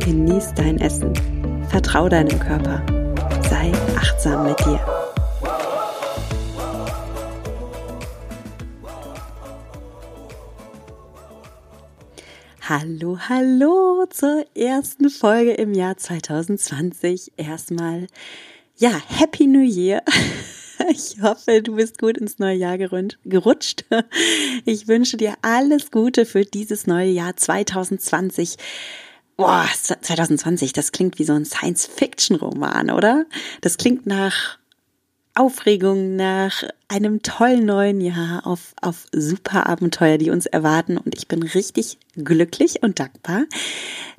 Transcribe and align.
genieß 0.00 0.54
dein 0.56 0.78
Essen, 0.80 1.12
vertrau 1.68 2.08
deinem 2.08 2.38
Körper, 2.40 2.84
sei 3.48 3.70
achtsam 3.96 4.46
mit 4.46 4.58
dir. 4.60 4.80
Hallo, 12.62 13.18
hallo 13.28 14.06
zur 14.08 14.46
ersten 14.54 15.10
Folge 15.10 15.52
im 15.52 15.74
Jahr 15.74 15.96
2020. 15.96 17.32
Erstmal, 17.36 18.06
ja, 18.76 18.92
Happy 19.08 19.46
New 19.46 19.64
Year. 19.64 20.02
Ich 20.88 21.20
hoffe, 21.20 21.60
du 21.62 21.76
bist 21.76 21.98
gut 21.98 22.16
ins 22.16 22.38
neue 22.38 22.56
Jahr 22.56 22.78
gerutscht. 22.78 23.84
Ich 24.64 24.88
wünsche 24.88 25.18
dir 25.18 25.34
alles 25.42 25.90
Gute 25.90 26.24
für 26.24 26.46
dieses 26.46 26.86
neue 26.86 27.10
Jahr 27.10 27.36
2020. 27.36 28.56
Boah, 29.40 29.66
2020, 29.72 30.74
das 30.74 30.92
klingt 30.92 31.18
wie 31.18 31.24
so 31.24 31.32
ein 31.32 31.46
Science-Fiction-Roman, 31.46 32.90
oder? 32.90 33.24
Das 33.62 33.78
klingt 33.78 34.04
nach 34.04 34.58
Aufregung, 35.34 36.14
nach 36.14 36.62
einem 36.88 37.22
tollen 37.22 37.64
neuen 37.64 38.02
Jahr, 38.02 38.46
auf, 38.46 38.74
auf 38.82 39.06
super 39.12 39.66
Abenteuer, 39.66 40.18
die 40.18 40.28
uns 40.28 40.44
erwarten. 40.44 40.98
Und 40.98 41.14
ich 41.16 41.26
bin 41.26 41.42
richtig 41.42 41.96
glücklich 42.16 42.82
und 42.82 43.00
dankbar, 43.00 43.44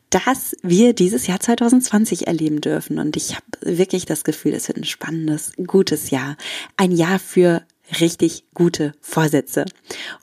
dass 0.10 0.58
wir 0.64 0.94
dieses 0.94 1.28
Jahr 1.28 1.40
2020 1.40 2.26
erleben 2.26 2.60
dürfen. 2.60 2.98
Und 2.98 3.16
ich 3.16 3.36
habe 3.36 3.46
wirklich 3.62 4.08
das 4.08 4.24
Gefühl, 4.24 4.56
es 4.56 4.70
wird 4.70 4.80
ein 4.80 4.86
spannendes, 4.86 5.52
gutes 5.68 6.10
Jahr. 6.10 6.36
Ein 6.78 6.92
Jahr 6.92 7.20
für 7.20 7.62
richtig 8.00 8.46
gute 8.54 8.94
Vorsätze. 9.02 9.66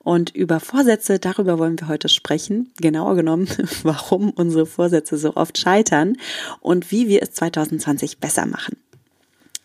Und 0.03 0.35
über 0.35 0.61
Vorsätze, 0.61 1.19
darüber 1.19 1.59
wollen 1.59 1.79
wir 1.79 1.89
heute 1.89 2.09
sprechen. 2.09 2.73
Genauer 2.81 3.17
genommen, 3.17 3.49
warum 3.83 4.31
unsere 4.31 4.67
Vorsätze 4.67 5.19
so 5.19 5.37
oft 5.37 5.59
scheitern 5.59 6.17
und 6.61 6.91
wie 6.91 7.09
wir 7.09 7.23
es 7.23 7.33
2020 7.33 8.19
besser 8.19 8.47
machen. 8.47 8.77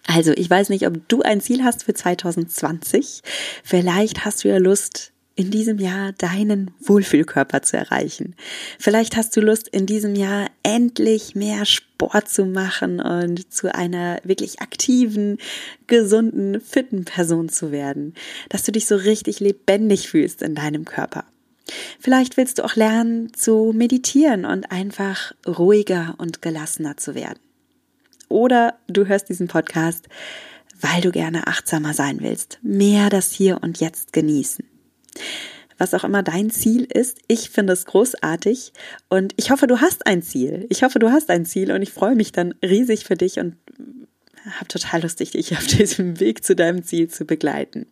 Also, 0.06 0.34
ich 0.34 0.50
weiß 0.50 0.70
nicht, 0.70 0.86
ob 0.86 1.08
du 1.08 1.22
ein 1.22 1.40
Ziel 1.40 1.64
hast 1.64 1.86
für 1.86 1.94
2020. 1.94 3.22
Vielleicht 3.64 4.26
hast 4.26 4.44
du 4.44 4.50
ja 4.50 4.58
Lust, 4.58 5.12
in 5.36 5.50
diesem 5.50 5.80
Jahr 5.80 6.12
deinen 6.12 6.72
Wohlfühlkörper 6.80 7.64
zu 7.64 7.76
erreichen. 7.76 8.36
Vielleicht 8.78 9.16
hast 9.16 9.36
du 9.36 9.42
Lust, 9.42 9.67
in 9.67 9.86
diesem 9.86 10.16
Jahr 10.16 10.48
endlich 10.62 11.34
mehr 11.34 11.66
Sport 11.66 12.30
zu 12.30 12.45
machen 12.45 13.00
und 13.00 13.52
zu 13.52 13.73
einer 13.73 14.20
wirklich 14.23 14.62
aktiven, 14.62 15.40
gesunden, 15.88 16.62
fitten 16.62 17.06
Person 17.06 17.50
zu 17.50 17.72
werden. 17.72 18.14
Dass 18.50 18.64
du 18.64 18.72
dich 18.72 18.86
so 18.86 18.95
richtig 18.95 19.40
lebendig 19.40 20.08
fühlst 20.08 20.44
in 20.44 20.53
deinem 20.53 20.86
Körper. 20.86 21.25
Vielleicht 22.00 22.38
willst 22.38 22.59
du 22.59 22.66
auch 22.66 22.75
lernen 22.75 23.34
zu 23.34 23.72
meditieren 23.73 24.45
und 24.45 24.72
einfach 24.72 25.34
ruhiger 25.47 26.14
und 26.20 26.42
gelassener 26.42 26.97
zu 26.97 27.16
werden. 27.16 27.40
Oder 28.30 28.75
du 28.88 29.08
hörst 29.08 29.30
diesen 29.30 29.47
Podcast, 29.47 30.08
weil 30.79 31.02
du 31.02 31.12
gerne 31.12 31.47
achtsamer 31.47 31.94
sein 31.94 32.19
willst, 32.19 32.59
mehr 32.62 33.09
das 33.09 33.31
Hier 33.31 33.59
und 33.62 33.79
Jetzt 33.79 34.13
genießen 34.13 34.66
was 35.78 35.94
auch 35.94 36.03
immer 36.03 36.24
dein 36.24 36.50
Ziel 36.50 36.85
ist. 36.85 37.18
Ich 37.28 37.50
finde 37.50 37.74
es 37.74 37.85
großartig 37.85 38.74
und 39.09 39.34
ich 39.38 39.51
hoffe, 39.51 39.68
du 39.68 39.81
hast 39.81 40.06
ein 40.06 40.22
Ziel. 40.22 40.66
Ich 40.69 40.84
hoffe, 40.84 41.00
du 41.00 41.12
hast 41.12 41.29
ein 41.29 41.46
Ziel 41.46 41.72
und 41.72 41.81
ich 41.81 41.91
freue 41.91 42.16
mich 42.16 42.31
dann 42.31 42.53
riesig 42.62 43.06
für 43.06 43.16
dich 43.16 43.40
und 43.40 43.56
habe 44.46 44.68
total 44.68 45.02
lustig, 45.02 45.31
dich 45.31 45.53
auf 45.57 45.66
diesem 45.68 46.19
Weg 46.19 46.44
zu 46.44 46.56
deinem 46.56 46.84
Ziel 46.84 47.09
zu 47.09 47.25
begleiten. 47.25 47.88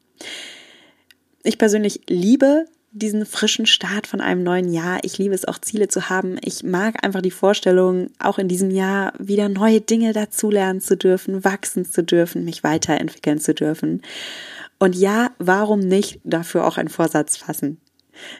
Ich 1.43 1.57
persönlich 1.57 2.01
liebe 2.07 2.65
diesen 2.93 3.25
frischen 3.25 3.65
Start 3.65 4.05
von 4.05 4.19
einem 4.19 4.43
neuen 4.43 4.71
Jahr. 4.71 4.99
Ich 5.03 5.17
liebe 5.17 5.33
es 5.33 5.45
auch, 5.45 5.57
Ziele 5.59 5.87
zu 5.87 6.09
haben. 6.09 6.37
Ich 6.43 6.63
mag 6.63 7.05
einfach 7.05 7.21
die 7.21 7.31
Vorstellung, 7.31 8.09
auch 8.19 8.37
in 8.37 8.49
diesem 8.49 8.69
Jahr 8.69 9.13
wieder 9.17 9.47
neue 9.47 9.79
Dinge 9.79 10.11
dazulernen 10.11 10.81
zu 10.81 10.97
dürfen, 10.97 11.45
wachsen 11.45 11.85
zu 11.85 12.03
dürfen, 12.03 12.43
mich 12.43 12.63
weiterentwickeln 12.63 13.39
zu 13.39 13.53
dürfen. 13.53 14.01
Und 14.81 14.95
ja, 14.95 15.29
warum 15.37 15.77
nicht 15.77 16.19
dafür 16.23 16.65
auch 16.65 16.79
einen 16.79 16.89
Vorsatz 16.89 17.37
fassen? 17.37 17.79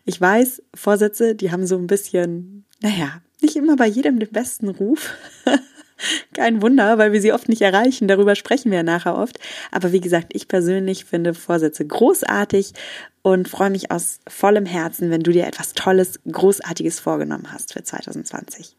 Ich 0.06 0.20
weiß, 0.20 0.64
Vorsätze, 0.74 1.36
die 1.36 1.52
haben 1.52 1.68
so 1.68 1.78
ein 1.78 1.86
bisschen, 1.86 2.66
naja, 2.82 3.22
nicht 3.44 3.56
immer 3.56 3.76
bei 3.76 3.86
jedem 3.86 4.18
den 4.18 4.32
besten 4.32 4.70
Ruf. 4.70 5.14
Kein 6.34 6.64
Wunder, 6.64 6.98
weil 6.98 7.14
wir 7.14 7.22
sie 7.22 7.32
oft 7.32 7.48
nicht 7.48 7.62
erreichen. 7.62 8.08
Darüber 8.08 8.34
sprechen 8.34 8.72
wir 8.72 8.78
ja 8.78 8.84
nachher 8.84 9.20
oft. 9.20 9.38
Aber 9.70 9.92
wie 9.92 10.02
gesagt, 10.02 10.32
ich 10.36 10.48
persönlich 10.48 11.06
finde 11.06 11.36
Vorsätze 11.36 11.86
großartig 11.86 12.74
und 13.22 13.48
freue 13.48 13.70
mich 13.70 13.92
aus 13.92 14.18
vollem 14.28 14.66
Herzen, 14.66 15.12
wenn 15.12 15.22
du 15.22 15.32
dir 15.32 15.46
etwas 15.46 15.74
Tolles, 15.74 16.20
Großartiges 16.28 17.00
vorgenommen 17.00 17.54
hast 17.54 17.74
für 17.74 17.84
2020. 17.84 18.76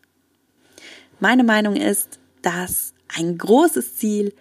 Meine 1.21 1.45
Meinung 1.45 1.77
ist, 1.77 2.19
dass 2.43 2.93
ein 3.17 3.39
großes 3.39 3.99
Ziel 3.99 4.35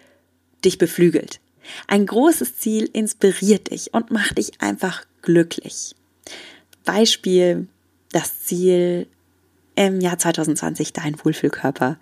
dich 0.64 0.76
beflügelt. 0.76 1.40
Ein 1.86 2.06
großes 2.06 2.56
Ziel 2.56 2.88
inspiriert 2.92 3.70
dich 3.70 3.92
und 3.94 4.10
macht 4.10 4.38
dich 4.38 4.60
einfach 4.60 5.04
glücklich. 5.22 5.94
Beispiel, 6.84 7.68
das 8.12 8.40
Ziel 8.40 9.06
im 9.74 10.00
Jahr 10.00 10.18
2020 10.18 10.92
deinen 10.92 11.22
Wohlfühlkörper 11.24 11.98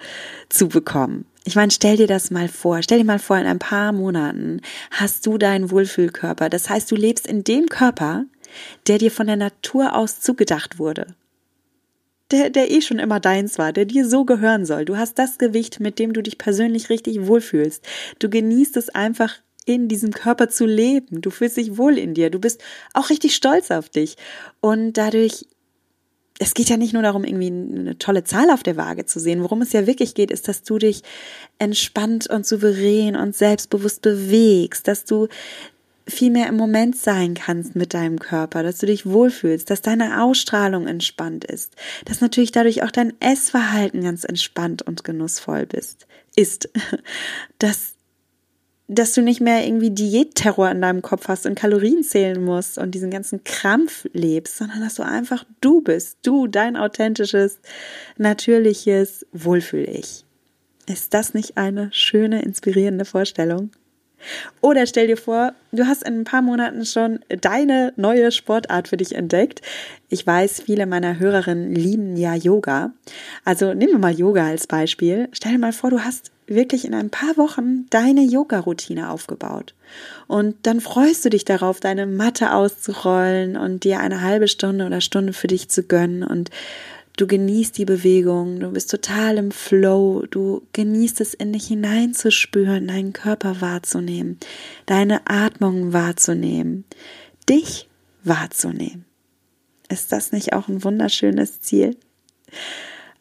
zu 0.48 0.68
bekommen. 0.68 1.26
Ich 1.44 1.56
meine, 1.56 1.70
stell 1.70 1.96
dir 1.96 2.06
das 2.06 2.30
mal 2.30 2.48
vor. 2.48 2.82
Stell 2.82 2.98
dir 2.98 3.04
mal 3.04 3.18
vor, 3.18 3.38
in 3.38 3.46
ein 3.46 3.58
paar 3.58 3.92
Monaten 3.92 4.60
hast 4.90 5.26
du 5.26 5.38
deinen 5.38 5.70
Wohlfühlkörper. 5.70 6.48
Das 6.48 6.68
heißt, 6.68 6.90
du 6.90 6.96
lebst 6.96 7.26
in 7.26 7.44
dem 7.44 7.66
Körper, 7.66 8.24
der 8.88 8.98
dir 8.98 9.10
von 9.10 9.26
der 9.26 9.36
Natur 9.36 9.94
aus 9.94 10.20
zugedacht 10.20 10.78
wurde 10.78 11.14
der, 12.30 12.50
der 12.50 12.70
eh 12.70 12.80
schon 12.80 12.98
immer 12.98 13.20
deins 13.20 13.58
war, 13.58 13.72
der 13.72 13.84
dir 13.84 14.08
so 14.08 14.24
gehören 14.24 14.64
soll. 14.64 14.84
Du 14.84 14.96
hast 14.96 15.18
das 15.18 15.38
Gewicht, 15.38 15.80
mit 15.80 15.98
dem 15.98 16.12
du 16.12 16.22
dich 16.22 16.38
persönlich 16.38 16.90
richtig 16.90 17.26
wohlfühlst. 17.26 17.84
Du 18.18 18.30
genießt 18.30 18.76
es 18.76 18.88
einfach 18.90 19.34
in 19.74 19.88
diesem 19.88 20.12
Körper 20.12 20.48
zu 20.48 20.66
leben. 20.66 21.20
Du 21.20 21.30
fühlst 21.30 21.56
dich 21.56 21.76
wohl 21.76 21.96
in 21.96 22.14
dir. 22.14 22.30
Du 22.30 22.40
bist 22.40 22.60
auch 22.92 23.10
richtig 23.10 23.34
stolz 23.34 23.70
auf 23.70 23.88
dich. 23.88 24.16
Und 24.60 24.94
dadurch, 24.94 25.46
es 26.38 26.54
geht 26.54 26.68
ja 26.68 26.76
nicht 26.76 26.92
nur 26.92 27.02
darum, 27.02 27.24
irgendwie 27.24 27.46
eine 27.48 27.98
tolle 27.98 28.24
Zahl 28.24 28.50
auf 28.50 28.62
der 28.62 28.76
Waage 28.76 29.06
zu 29.06 29.20
sehen. 29.20 29.42
Worum 29.42 29.62
es 29.62 29.72
ja 29.72 29.86
wirklich 29.86 30.14
geht, 30.14 30.30
ist, 30.30 30.48
dass 30.48 30.62
du 30.62 30.78
dich 30.78 31.02
entspannt 31.58 32.28
und 32.28 32.46
souverän 32.46 33.14
und 33.14 33.36
selbstbewusst 33.36 34.02
bewegst, 34.02 34.88
dass 34.88 35.04
du 35.04 35.28
viel 36.06 36.30
mehr 36.30 36.48
im 36.48 36.56
Moment 36.56 36.96
sein 36.96 37.34
kannst 37.34 37.76
mit 37.76 37.94
deinem 37.94 38.18
Körper, 38.18 38.62
dass 38.62 38.78
du 38.78 38.86
dich 38.86 39.06
wohlfühlst, 39.06 39.70
dass 39.70 39.82
deine 39.82 40.22
Ausstrahlung 40.22 40.88
entspannt 40.88 41.44
ist, 41.44 41.74
dass 42.04 42.20
natürlich 42.20 42.50
dadurch 42.50 42.82
auch 42.82 42.90
dein 42.90 43.12
Essverhalten 43.20 44.02
ganz 44.02 44.24
entspannt 44.24 44.82
und 44.82 45.04
genussvoll 45.04 45.66
bist, 45.66 46.06
ist, 46.34 46.68
dass 47.58 47.94
dass 48.92 49.14
du 49.14 49.22
nicht 49.22 49.40
mehr 49.40 49.64
irgendwie 49.64 49.90
Diätterror 49.90 50.68
in 50.70 50.82
deinem 50.82 51.00
Kopf 51.00 51.28
hast 51.28 51.46
und 51.46 51.54
Kalorien 51.54 52.02
zählen 52.02 52.42
musst 52.42 52.76
und 52.76 52.90
diesen 52.92 53.10
ganzen 53.10 53.44
Krampf 53.44 54.06
lebst, 54.12 54.56
sondern 54.56 54.80
dass 54.80 54.96
du 54.96 55.04
einfach 55.04 55.44
du 55.60 55.80
bist, 55.80 56.18
du, 56.22 56.48
dein 56.48 56.76
authentisches, 56.76 57.60
natürliches 58.18 59.26
Wohlfühl-Ich. 59.32 60.24
Ist 60.86 61.14
das 61.14 61.34
nicht 61.34 61.56
eine 61.56 61.90
schöne, 61.92 62.42
inspirierende 62.42 63.04
Vorstellung? 63.04 63.70
Oder 64.60 64.86
stell 64.86 65.06
dir 65.06 65.16
vor, 65.16 65.52
du 65.72 65.86
hast 65.86 66.02
in 66.02 66.20
ein 66.20 66.24
paar 66.24 66.42
Monaten 66.42 66.84
schon 66.84 67.20
deine 67.40 67.92
neue 67.96 68.32
Sportart 68.32 68.88
für 68.88 68.96
dich 68.96 69.14
entdeckt. 69.14 69.62
Ich 70.08 70.26
weiß, 70.26 70.62
viele 70.62 70.86
meiner 70.86 71.18
Hörerinnen 71.18 71.74
lieben 71.74 72.16
ja 72.16 72.34
Yoga. 72.34 72.92
Also 73.44 73.74
nehmen 73.74 73.92
wir 73.92 73.98
mal 73.98 74.14
Yoga 74.14 74.46
als 74.46 74.66
Beispiel. 74.66 75.28
Stell 75.32 75.52
dir 75.52 75.58
mal 75.58 75.72
vor, 75.72 75.90
du 75.90 76.00
hast 76.00 76.30
wirklich 76.46 76.84
in 76.84 76.94
ein 76.94 77.10
paar 77.10 77.36
Wochen 77.36 77.86
deine 77.90 78.22
Yoga-Routine 78.22 79.10
aufgebaut. 79.10 79.74
Und 80.26 80.56
dann 80.62 80.80
freust 80.80 81.24
du 81.24 81.30
dich 81.30 81.44
darauf, 81.44 81.78
deine 81.78 82.06
Matte 82.06 82.52
auszurollen 82.52 83.56
und 83.56 83.84
dir 83.84 84.00
eine 84.00 84.20
halbe 84.20 84.48
Stunde 84.48 84.84
oder 84.84 85.00
Stunde 85.00 85.32
für 85.32 85.46
dich 85.46 85.68
zu 85.68 85.84
gönnen 85.84 86.24
und 86.24 86.50
Du 87.16 87.26
genießt 87.26 87.76
die 87.76 87.84
Bewegung, 87.84 88.60
du 88.60 88.70
bist 88.70 88.90
total 88.90 89.36
im 89.36 89.50
Flow, 89.50 90.24
du 90.30 90.62
genießt 90.72 91.20
es 91.20 91.34
in 91.34 91.52
dich 91.52 91.66
hineinzuspüren, 91.66 92.88
deinen 92.88 93.12
Körper 93.12 93.60
wahrzunehmen, 93.60 94.38
deine 94.86 95.26
Atmung 95.26 95.92
wahrzunehmen, 95.92 96.84
dich 97.48 97.88
wahrzunehmen. 98.24 99.04
Ist 99.88 100.12
das 100.12 100.32
nicht 100.32 100.52
auch 100.52 100.68
ein 100.68 100.84
wunderschönes 100.84 101.60
Ziel? 101.60 101.96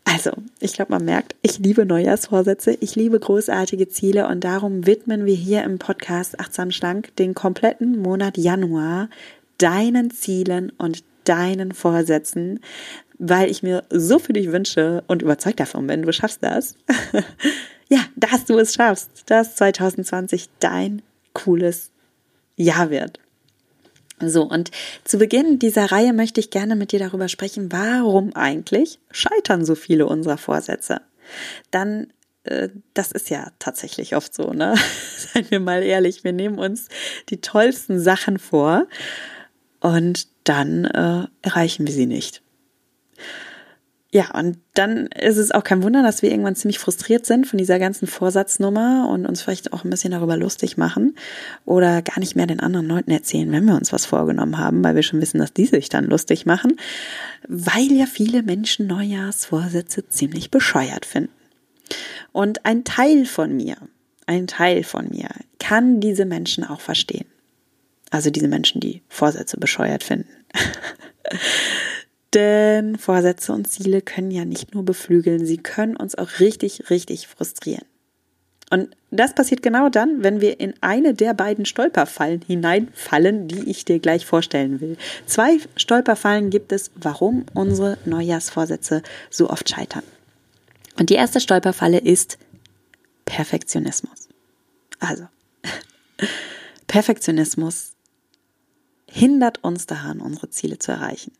Also, 0.05 0.31
ich 0.59 0.73
glaube, 0.73 0.93
man 0.93 1.05
merkt, 1.05 1.35
ich 1.41 1.59
liebe 1.59 1.85
Neujahrsvorsätze, 1.85 2.77
ich 2.79 2.95
liebe 2.95 3.19
großartige 3.19 3.89
Ziele 3.89 4.27
und 4.27 4.43
darum 4.43 4.85
widmen 4.85 5.25
wir 5.25 5.35
hier 5.35 5.63
im 5.63 5.77
Podcast 5.77 6.39
Achtsam 6.39 6.71
Schlank 6.71 7.15
den 7.17 7.35
kompletten 7.35 8.01
Monat 8.01 8.37
Januar 8.37 9.09
deinen 9.59 10.09
Zielen 10.09 10.71
und 10.77 11.03
deinen 11.25 11.73
Vorsätzen, 11.73 12.59
weil 13.19 13.51
ich 13.51 13.61
mir 13.61 13.83
so 13.89 14.17
für 14.17 14.33
dich 14.33 14.51
wünsche 14.51 15.03
und 15.07 15.21
überzeugt 15.21 15.59
davon 15.59 15.85
bin, 15.85 16.01
du 16.01 16.13
schaffst 16.13 16.41
das. 16.41 16.75
ja, 17.89 17.99
dass 18.15 18.45
du 18.45 18.57
es 18.57 18.73
schaffst, 18.73 19.09
dass 19.27 19.55
2020 19.57 20.49
dein 20.59 21.01
cooles 21.33 21.91
Jahr 22.55 22.89
wird. 22.89 23.19
So, 24.21 24.43
und 24.43 24.71
zu 25.03 25.17
Beginn 25.17 25.59
dieser 25.59 25.91
Reihe 25.91 26.13
möchte 26.13 26.39
ich 26.39 26.49
gerne 26.49 26.75
mit 26.75 26.91
dir 26.91 26.99
darüber 26.99 27.27
sprechen, 27.27 27.71
warum 27.71 28.35
eigentlich 28.35 28.99
scheitern 29.11 29.63
so 29.65 29.75
viele 29.75 30.07
unserer 30.07 30.37
Vorsätze. 30.37 31.01
Dann, 31.71 32.07
äh, 32.43 32.69
das 32.93 33.11
ist 33.11 33.29
ja 33.29 33.51
tatsächlich 33.59 34.15
oft 34.15 34.33
so, 34.33 34.51
ne? 34.51 34.75
Seien 35.17 35.49
wir 35.49 35.59
mal 35.59 35.83
ehrlich, 35.83 36.23
wir 36.23 36.33
nehmen 36.33 36.59
uns 36.59 36.87
die 37.29 37.39
tollsten 37.39 37.99
Sachen 37.99 38.39
vor 38.39 38.87
und 39.79 40.27
dann 40.43 40.85
äh, 40.85 41.27
erreichen 41.41 41.87
wir 41.87 41.93
sie 41.93 42.05
nicht. 42.05 42.41
Ja, 44.11 44.31
und 44.31 44.57
dann 44.73 45.05
ist 45.07 45.37
es 45.37 45.51
auch 45.51 45.63
kein 45.63 45.83
Wunder, 45.83 46.01
dass 46.01 46.23
wir 46.23 46.31
irgendwann 46.31 46.55
ziemlich 46.55 46.79
frustriert 46.79 47.27
sind 47.27 47.45
von 47.45 47.59
dieser 47.59 47.77
ganzen 47.77 48.07
Vorsatznummer 48.07 49.07
und 49.07 49.27
uns 49.27 49.43
vielleicht 49.43 49.71
auch 49.71 49.83
ein 49.83 49.91
bisschen 49.91 50.11
darüber 50.11 50.35
lustig 50.35 50.77
machen 50.77 51.15
oder 51.63 52.01
gar 52.01 52.17
nicht 52.17 52.35
mehr 52.35 52.47
den 52.47 52.59
anderen 52.59 52.87
Leuten 52.87 53.11
erzählen, 53.11 53.51
wenn 53.51 53.65
wir 53.65 53.75
uns 53.75 53.93
was 53.93 54.07
vorgenommen 54.07 54.57
haben, 54.57 54.83
weil 54.83 54.95
wir 54.95 55.03
schon 55.03 55.21
wissen, 55.21 55.37
dass 55.37 55.53
die 55.53 55.67
sich 55.67 55.89
dann 55.89 56.05
lustig 56.05 56.47
machen, 56.47 56.77
weil 57.47 57.91
ja 57.91 58.07
viele 58.07 58.41
Menschen 58.41 58.87
Neujahrsvorsätze 58.87 60.09
ziemlich 60.09 60.49
bescheuert 60.49 61.05
finden. 61.05 61.33
Und 62.31 62.65
ein 62.65 62.85
Teil 62.85 63.25
von 63.25 63.55
mir, 63.55 63.77
ein 64.25 64.47
Teil 64.47 64.83
von 64.83 65.09
mir 65.09 65.29
kann 65.59 65.99
diese 65.99 66.25
Menschen 66.25 66.63
auch 66.63 66.81
verstehen. 66.81 67.27
Also 68.09 68.31
diese 68.31 68.47
Menschen, 68.47 68.81
die 68.81 69.03
Vorsätze 69.07 69.57
bescheuert 69.57 70.03
finden. 70.03 70.29
Denn 72.33 72.97
Vorsätze 72.97 73.53
und 73.53 73.69
Ziele 73.69 74.01
können 74.01 74.31
ja 74.31 74.45
nicht 74.45 74.73
nur 74.73 74.83
beflügeln, 74.83 75.45
sie 75.45 75.57
können 75.57 75.95
uns 75.95 76.15
auch 76.15 76.39
richtig, 76.39 76.89
richtig 76.89 77.27
frustrieren. 77.27 77.85
Und 78.69 78.95
das 79.09 79.33
passiert 79.33 79.63
genau 79.63 79.89
dann, 79.89 80.23
wenn 80.23 80.41
wir 80.41 80.59
in 80.59 80.75
eine 80.81 81.15
der 81.15 81.33
beiden 81.33 81.65
Stolperfallen 81.65 82.41
hineinfallen, 82.45 83.47
die 83.47 83.67
ich 83.67 83.83
dir 83.83 83.97
gleich 83.97 84.27
vorstellen 84.27 84.79
will. 84.79 84.95
Zwei 85.25 85.57
Stolperfallen 85.75 86.51
gibt 86.51 86.71
es, 86.71 86.91
warum 86.93 87.47
unsere 87.55 87.97
Neujahrsvorsätze 88.05 89.01
so 89.31 89.49
oft 89.49 89.67
scheitern. 89.67 90.03
Und 90.99 91.09
die 91.09 91.15
erste 91.15 91.39
Stolperfalle 91.39 91.97
ist 91.97 92.37
Perfektionismus. 93.25 94.29
Also, 94.99 95.27
Perfektionismus 96.87 97.93
hindert 99.07 99.63
uns 99.63 99.87
daran, 99.87 100.21
unsere 100.21 100.51
Ziele 100.51 100.77
zu 100.77 100.91
erreichen 100.91 101.31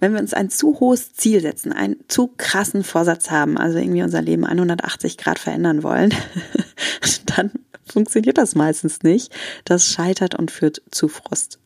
wenn 0.00 0.12
wir 0.12 0.20
uns 0.20 0.34
ein 0.34 0.50
zu 0.50 0.78
hohes 0.80 1.14
Ziel 1.14 1.40
setzen, 1.40 1.72
einen 1.72 1.96
zu 2.08 2.32
krassen 2.36 2.84
Vorsatz 2.84 3.30
haben, 3.30 3.56
also 3.56 3.78
irgendwie 3.78 4.02
unser 4.02 4.22
Leben 4.22 4.44
180 4.44 5.16
Grad 5.16 5.38
verändern 5.38 5.82
wollen, 5.82 6.14
dann 7.36 7.50
funktioniert 7.84 8.38
das 8.38 8.54
meistens 8.54 9.02
nicht. 9.02 9.32
Das 9.64 9.86
scheitert 9.86 10.34
und 10.34 10.50
führt 10.50 10.82
zu 10.90 11.08
Frust. 11.08 11.58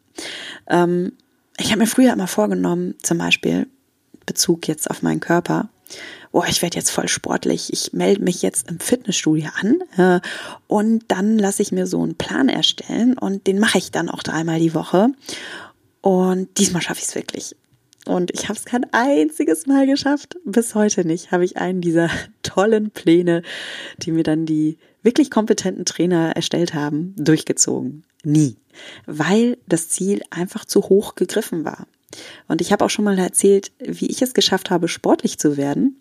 Ähm, 0.69 1.13
ich 1.59 1.71
habe 1.71 1.81
mir 1.81 1.87
früher 1.87 2.13
immer 2.13 2.29
vorgenommen, 2.29 2.95
zum 3.03 3.19
Beispiel 3.19 3.67
Bezug 4.27 4.69
jetzt 4.69 4.91
auf 4.91 5.03
meinen 5.03 5.21
Körper, 5.21 5.69
oh, 6.33 6.45
ich 6.49 6.63
werde 6.63 6.77
jetzt 6.77 6.91
voll 6.91 7.09
sportlich, 7.09 7.73
ich 7.73 7.93
melde 7.93 8.23
mich 8.23 8.43
jetzt 8.43 8.71
im 8.71 8.79
Fitnessstudio 8.79 9.49
an 9.61 9.81
äh, 9.97 10.21
und 10.69 11.05
dann 11.09 11.39
lasse 11.39 11.63
ich 11.63 11.73
mir 11.73 11.87
so 11.87 12.03
einen 12.03 12.15
Plan 12.15 12.49
erstellen 12.49 13.19
und 13.19 13.47
den 13.47 13.59
mache 13.59 13.79
ich 13.79 13.91
dann 13.91 14.09
auch 14.09 14.23
dreimal 14.23 14.61
die 14.61 14.75
Woche. 14.75 15.09
Und 16.03 16.57
diesmal 16.59 16.81
schaffe 16.81 17.01
ich 17.01 17.09
es 17.09 17.15
wirklich. 17.15 17.57
Und 18.07 18.31
ich 18.33 18.49
habe 18.49 18.59
es 18.59 18.65
kein 18.65 18.91
einziges 18.93 19.67
Mal 19.67 19.87
geschafft. 19.87 20.39
Bis 20.45 20.75
heute 20.75 21.05
nicht 21.05 21.33
habe 21.33 21.45
ich 21.45 21.57
einen 21.59 21.81
dieser 21.81 22.09
tollen 22.43 22.91
Pläne, 22.91 23.43
die 23.99 24.13
mir 24.13 24.23
dann 24.23 24.47
die 24.47 24.79
wirklich 25.03 25.31
kompetenten 25.31 25.85
Trainer 25.85 26.35
erstellt 26.35 26.75
haben, 26.75 27.15
durchgezogen. 27.17 28.05
Nie. 28.25 28.57
Weil 29.07 29.59
das 29.67 29.89
Ziel 29.89 30.23
einfach 30.31 30.65
zu 30.65 30.83
hoch 30.83 31.15
gegriffen 31.15 31.65
war. 31.65 31.87
Und 32.49 32.61
ich 32.61 32.73
habe 32.73 32.85
auch 32.85 32.91
schon 32.91 33.05
mal 33.05 33.19
erzählt, 33.19 33.73
wie 33.79 34.07
ich 34.07 34.21
es 34.23 34.35
geschafft 34.35 34.71
habe, 34.71 34.89
sportlich 34.89 35.39
zu 35.39 35.57
werden. 35.57 36.01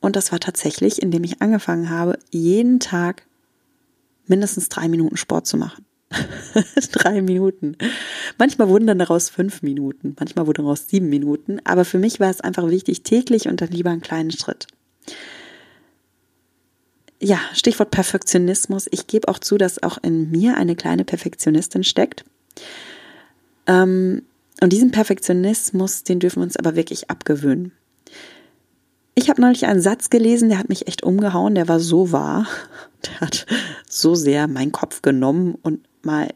Und 0.00 0.16
das 0.16 0.32
war 0.32 0.40
tatsächlich, 0.40 1.02
indem 1.02 1.24
ich 1.24 1.40
angefangen 1.40 1.90
habe, 1.90 2.18
jeden 2.30 2.78
Tag 2.80 3.26
mindestens 4.26 4.68
drei 4.68 4.88
Minuten 4.88 5.16
Sport 5.16 5.46
zu 5.46 5.56
machen. 5.56 5.84
Drei 6.92 7.22
Minuten. 7.22 7.76
Manchmal 8.38 8.68
wurden 8.68 8.86
dann 8.86 8.98
daraus 8.98 9.28
fünf 9.28 9.62
Minuten, 9.62 10.14
manchmal 10.18 10.46
wurden 10.46 10.64
daraus 10.64 10.88
sieben 10.88 11.08
Minuten, 11.08 11.60
aber 11.64 11.84
für 11.84 11.98
mich 11.98 12.20
war 12.20 12.30
es 12.30 12.40
einfach 12.40 12.68
wichtig, 12.68 13.02
täglich 13.02 13.48
und 13.48 13.60
dann 13.60 13.70
lieber 13.70 13.90
einen 13.90 14.00
kleinen 14.00 14.30
Schritt. 14.30 14.66
Ja, 17.20 17.40
Stichwort 17.54 17.90
Perfektionismus. 17.90 18.86
Ich 18.90 19.06
gebe 19.06 19.28
auch 19.28 19.38
zu, 19.38 19.56
dass 19.56 19.82
auch 19.82 19.98
in 20.02 20.30
mir 20.30 20.56
eine 20.56 20.76
kleine 20.76 21.04
Perfektionistin 21.04 21.82
steckt. 21.82 22.24
Ähm, 23.66 24.22
und 24.60 24.72
diesen 24.72 24.90
Perfektionismus, 24.90 26.04
den 26.04 26.20
dürfen 26.20 26.40
wir 26.40 26.44
uns 26.44 26.56
aber 26.56 26.76
wirklich 26.76 27.10
abgewöhnen. 27.10 27.72
Ich 29.14 29.30
habe 29.30 29.40
neulich 29.40 29.64
einen 29.64 29.80
Satz 29.80 30.10
gelesen, 30.10 30.50
der 30.50 30.58
hat 30.58 30.68
mich 30.68 30.88
echt 30.88 31.02
umgehauen, 31.02 31.54
der 31.54 31.68
war 31.68 31.80
so 31.80 32.12
wahr. 32.12 32.46
Der 33.04 33.20
hat 33.20 33.46
so 33.88 34.16
sehr 34.16 34.48
meinen 34.48 34.72
Kopf 34.72 35.00
genommen 35.00 35.54
und 35.62 35.80
mal 36.06 36.32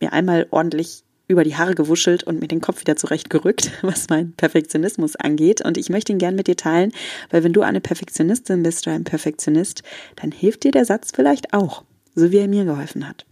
mir 0.00 0.12
einmal 0.12 0.46
ordentlich 0.50 1.02
über 1.28 1.42
die 1.42 1.56
Haare 1.56 1.74
gewuschelt 1.74 2.22
und 2.22 2.40
mir 2.40 2.48
den 2.48 2.60
Kopf 2.60 2.80
wieder 2.80 2.96
zurechtgerückt, 2.96 3.72
was 3.82 4.08
mein 4.08 4.32
Perfektionismus 4.32 5.16
angeht. 5.16 5.60
Und 5.60 5.76
ich 5.76 5.88
möchte 5.88 6.12
ihn 6.12 6.18
gern 6.18 6.36
mit 6.36 6.46
dir 6.46 6.56
teilen, 6.56 6.92
weil 7.30 7.42
wenn 7.42 7.52
du 7.52 7.62
eine 7.62 7.80
Perfektionistin 7.80 8.62
bist 8.62 8.86
oder 8.86 8.94
ein 8.94 9.04
Perfektionist, 9.04 9.82
dann 10.16 10.30
hilft 10.30 10.64
dir 10.64 10.70
der 10.70 10.84
Satz 10.84 11.10
vielleicht 11.14 11.52
auch, 11.52 11.84
so 12.14 12.30
wie 12.30 12.38
er 12.38 12.48
mir 12.48 12.64
geholfen 12.64 13.08
hat. 13.08 13.26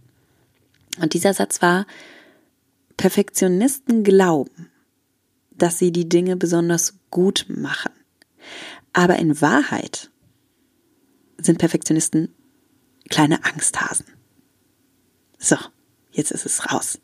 Und 1.01 1.13
dieser 1.13 1.33
Satz 1.33 1.61
war, 1.61 1.85
Perfektionisten 2.97 4.03
glauben, 4.03 4.69
dass 5.51 5.79
sie 5.79 5.91
die 5.91 6.09
Dinge 6.09 6.35
besonders 6.35 6.95
gut 7.11 7.45
machen. 7.49 7.91
Aber 8.93 9.17
in 9.17 9.41
Wahrheit 9.41 10.09
sind 11.37 11.59
Perfektionisten 11.59 12.33
kleine 13.09 13.43
Angsthasen. 13.43 14.05
So, 15.37 15.57
jetzt 16.15 16.31
ist 16.31 16.45
es 16.45 16.71
raus. 16.71 16.99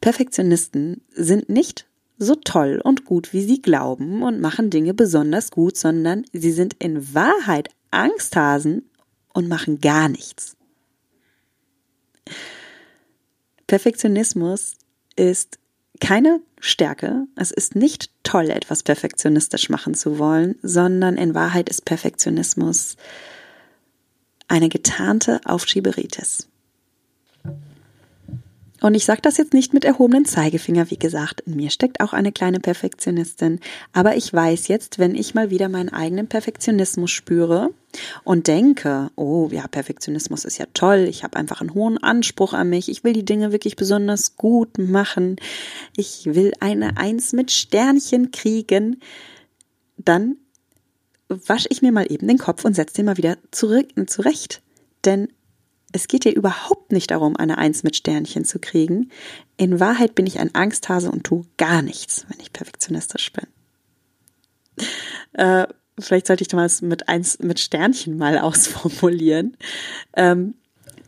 Perfektionisten 0.00 1.02
sind 1.12 1.48
nicht 1.48 1.86
so 2.18 2.34
toll 2.34 2.80
und 2.82 3.04
gut, 3.04 3.32
wie 3.32 3.42
sie 3.42 3.62
glauben 3.62 4.22
und 4.22 4.40
machen 4.40 4.70
Dinge 4.70 4.94
besonders 4.94 5.50
gut, 5.50 5.76
sondern 5.76 6.24
sie 6.32 6.52
sind 6.52 6.74
in 6.78 7.14
Wahrheit 7.14 7.70
Angsthasen 7.90 8.88
und 9.32 9.48
machen 9.48 9.80
gar 9.80 10.08
nichts. 10.08 10.56
Perfektionismus 13.66 14.74
ist 15.16 15.58
keine 16.00 16.40
Stärke. 16.60 17.26
Es 17.36 17.50
ist 17.50 17.74
nicht 17.74 18.10
toll, 18.22 18.50
etwas 18.50 18.82
perfektionistisch 18.82 19.70
machen 19.70 19.94
zu 19.94 20.18
wollen, 20.18 20.56
sondern 20.62 21.16
in 21.16 21.34
Wahrheit 21.34 21.68
ist 21.68 21.84
Perfektionismus 21.84 22.96
eine 24.48 24.68
getarnte 24.68 25.40
Aufschieberitis. 25.44 26.49
Und 28.80 28.94
ich 28.94 29.04
sage 29.04 29.20
das 29.22 29.36
jetzt 29.36 29.52
nicht 29.52 29.74
mit 29.74 29.84
erhobenen 29.84 30.24
Zeigefinger, 30.24 30.90
wie 30.90 30.98
gesagt, 30.98 31.42
in 31.42 31.56
mir 31.56 31.70
steckt 31.70 32.00
auch 32.00 32.12
eine 32.12 32.32
kleine 32.32 32.60
Perfektionistin, 32.60 33.60
aber 33.92 34.16
ich 34.16 34.32
weiß 34.32 34.68
jetzt, 34.68 34.98
wenn 34.98 35.14
ich 35.14 35.34
mal 35.34 35.50
wieder 35.50 35.68
meinen 35.68 35.90
eigenen 35.90 36.28
Perfektionismus 36.28 37.10
spüre 37.10 37.70
und 38.24 38.46
denke, 38.46 39.10
oh 39.16 39.48
ja, 39.52 39.68
Perfektionismus 39.68 40.44
ist 40.44 40.58
ja 40.58 40.66
toll, 40.72 41.06
ich 41.08 41.24
habe 41.24 41.36
einfach 41.36 41.60
einen 41.60 41.74
hohen 41.74 41.98
Anspruch 41.98 42.54
an 42.54 42.70
mich, 42.70 42.88
ich 42.88 43.04
will 43.04 43.12
die 43.12 43.24
Dinge 43.24 43.52
wirklich 43.52 43.76
besonders 43.76 44.36
gut 44.36 44.78
machen, 44.78 45.36
ich 45.96 46.26
will 46.26 46.52
eine 46.60 46.96
Eins 46.96 47.32
mit 47.32 47.50
Sternchen 47.50 48.30
kriegen, 48.30 49.00
dann 49.98 50.36
wasche 51.28 51.68
ich 51.70 51.82
mir 51.82 51.92
mal 51.92 52.10
eben 52.10 52.26
den 52.26 52.38
Kopf 52.38 52.64
und 52.64 52.74
setze 52.74 52.96
den 52.96 53.06
mal 53.06 53.16
wieder 53.16 53.36
zurück, 53.50 53.88
zurecht. 54.06 54.62
Denn 55.04 55.28
es 55.92 56.08
geht 56.08 56.24
dir 56.24 56.34
überhaupt 56.34 56.92
nicht 56.92 57.10
darum, 57.10 57.36
eine 57.36 57.58
Eins 57.58 57.82
mit 57.82 57.96
Sternchen 57.96 58.44
zu 58.44 58.58
kriegen. 58.58 59.10
In 59.56 59.80
Wahrheit 59.80 60.14
bin 60.14 60.26
ich 60.26 60.38
ein 60.38 60.54
Angsthase 60.54 61.10
und 61.10 61.24
tue 61.24 61.44
gar 61.56 61.82
nichts, 61.82 62.26
wenn 62.28 62.40
ich 62.40 62.52
perfektionistisch 62.52 63.32
bin. 63.32 63.46
Äh, 65.32 65.66
vielleicht 65.98 66.26
sollte 66.26 66.42
ich 66.42 66.48
das 66.48 66.82
mit 66.82 67.08
Eins 67.08 67.38
mit 67.40 67.60
Sternchen 67.60 68.16
mal 68.16 68.38
ausformulieren. 68.40 69.56
Ähm, 70.16 70.54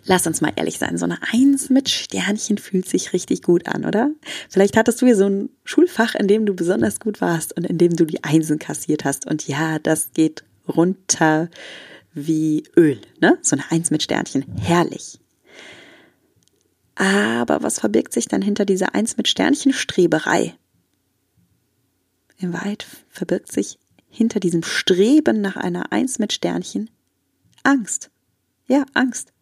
Lass 0.04 0.26
uns 0.26 0.40
mal 0.40 0.52
ehrlich 0.56 0.78
sein, 0.78 0.98
so 0.98 1.04
eine 1.04 1.18
Eins 1.32 1.70
mit 1.70 1.88
Sternchen 1.88 2.58
fühlt 2.58 2.88
sich 2.88 3.12
richtig 3.12 3.42
gut 3.42 3.68
an, 3.68 3.84
oder? 3.84 4.10
Vielleicht 4.48 4.76
hattest 4.76 5.00
du 5.00 5.06
hier 5.06 5.14
so 5.14 5.26
ein 5.26 5.48
Schulfach, 5.64 6.16
in 6.16 6.26
dem 6.26 6.44
du 6.44 6.54
besonders 6.54 6.98
gut 6.98 7.20
warst 7.20 7.56
und 7.56 7.64
in 7.64 7.78
dem 7.78 7.94
du 7.94 8.04
die 8.04 8.24
Einsen 8.24 8.58
kassiert 8.58 9.04
hast. 9.04 9.28
Und 9.28 9.46
ja, 9.46 9.78
das 9.78 10.12
geht 10.12 10.42
runter 10.66 11.48
wie 12.14 12.64
Öl, 12.76 13.00
ne? 13.20 13.38
So 13.42 13.56
eine 13.56 13.70
Eins 13.70 13.90
mit 13.90 14.02
Sternchen. 14.02 14.44
Herrlich. 14.60 15.18
Aber 16.94 17.62
was 17.62 17.78
verbirgt 17.80 18.12
sich 18.12 18.28
dann 18.28 18.42
hinter 18.42 18.64
dieser 18.64 18.94
Eins 18.94 19.16
mit 19.16 19.28
Sternchen 19.28 19.72
Streberei? 19.72 20.54
In 22.38 22.52
Wahrheit 22.52 22.86
verbirgt 23.08 23.50
sich 23.50 23.78
hinter 24.08 24.40
diesem 24.40 24.62
Streben 24.62 25.40
nach 25.40 25.56
einer 25.56 25.92
Eins 25.92 26.18
mit 26.18 26.32
Sternchen 26.32 26.90
Angst. 27.62 28.10
Ja, 28.66 28.84
Angst. 28.94 29.32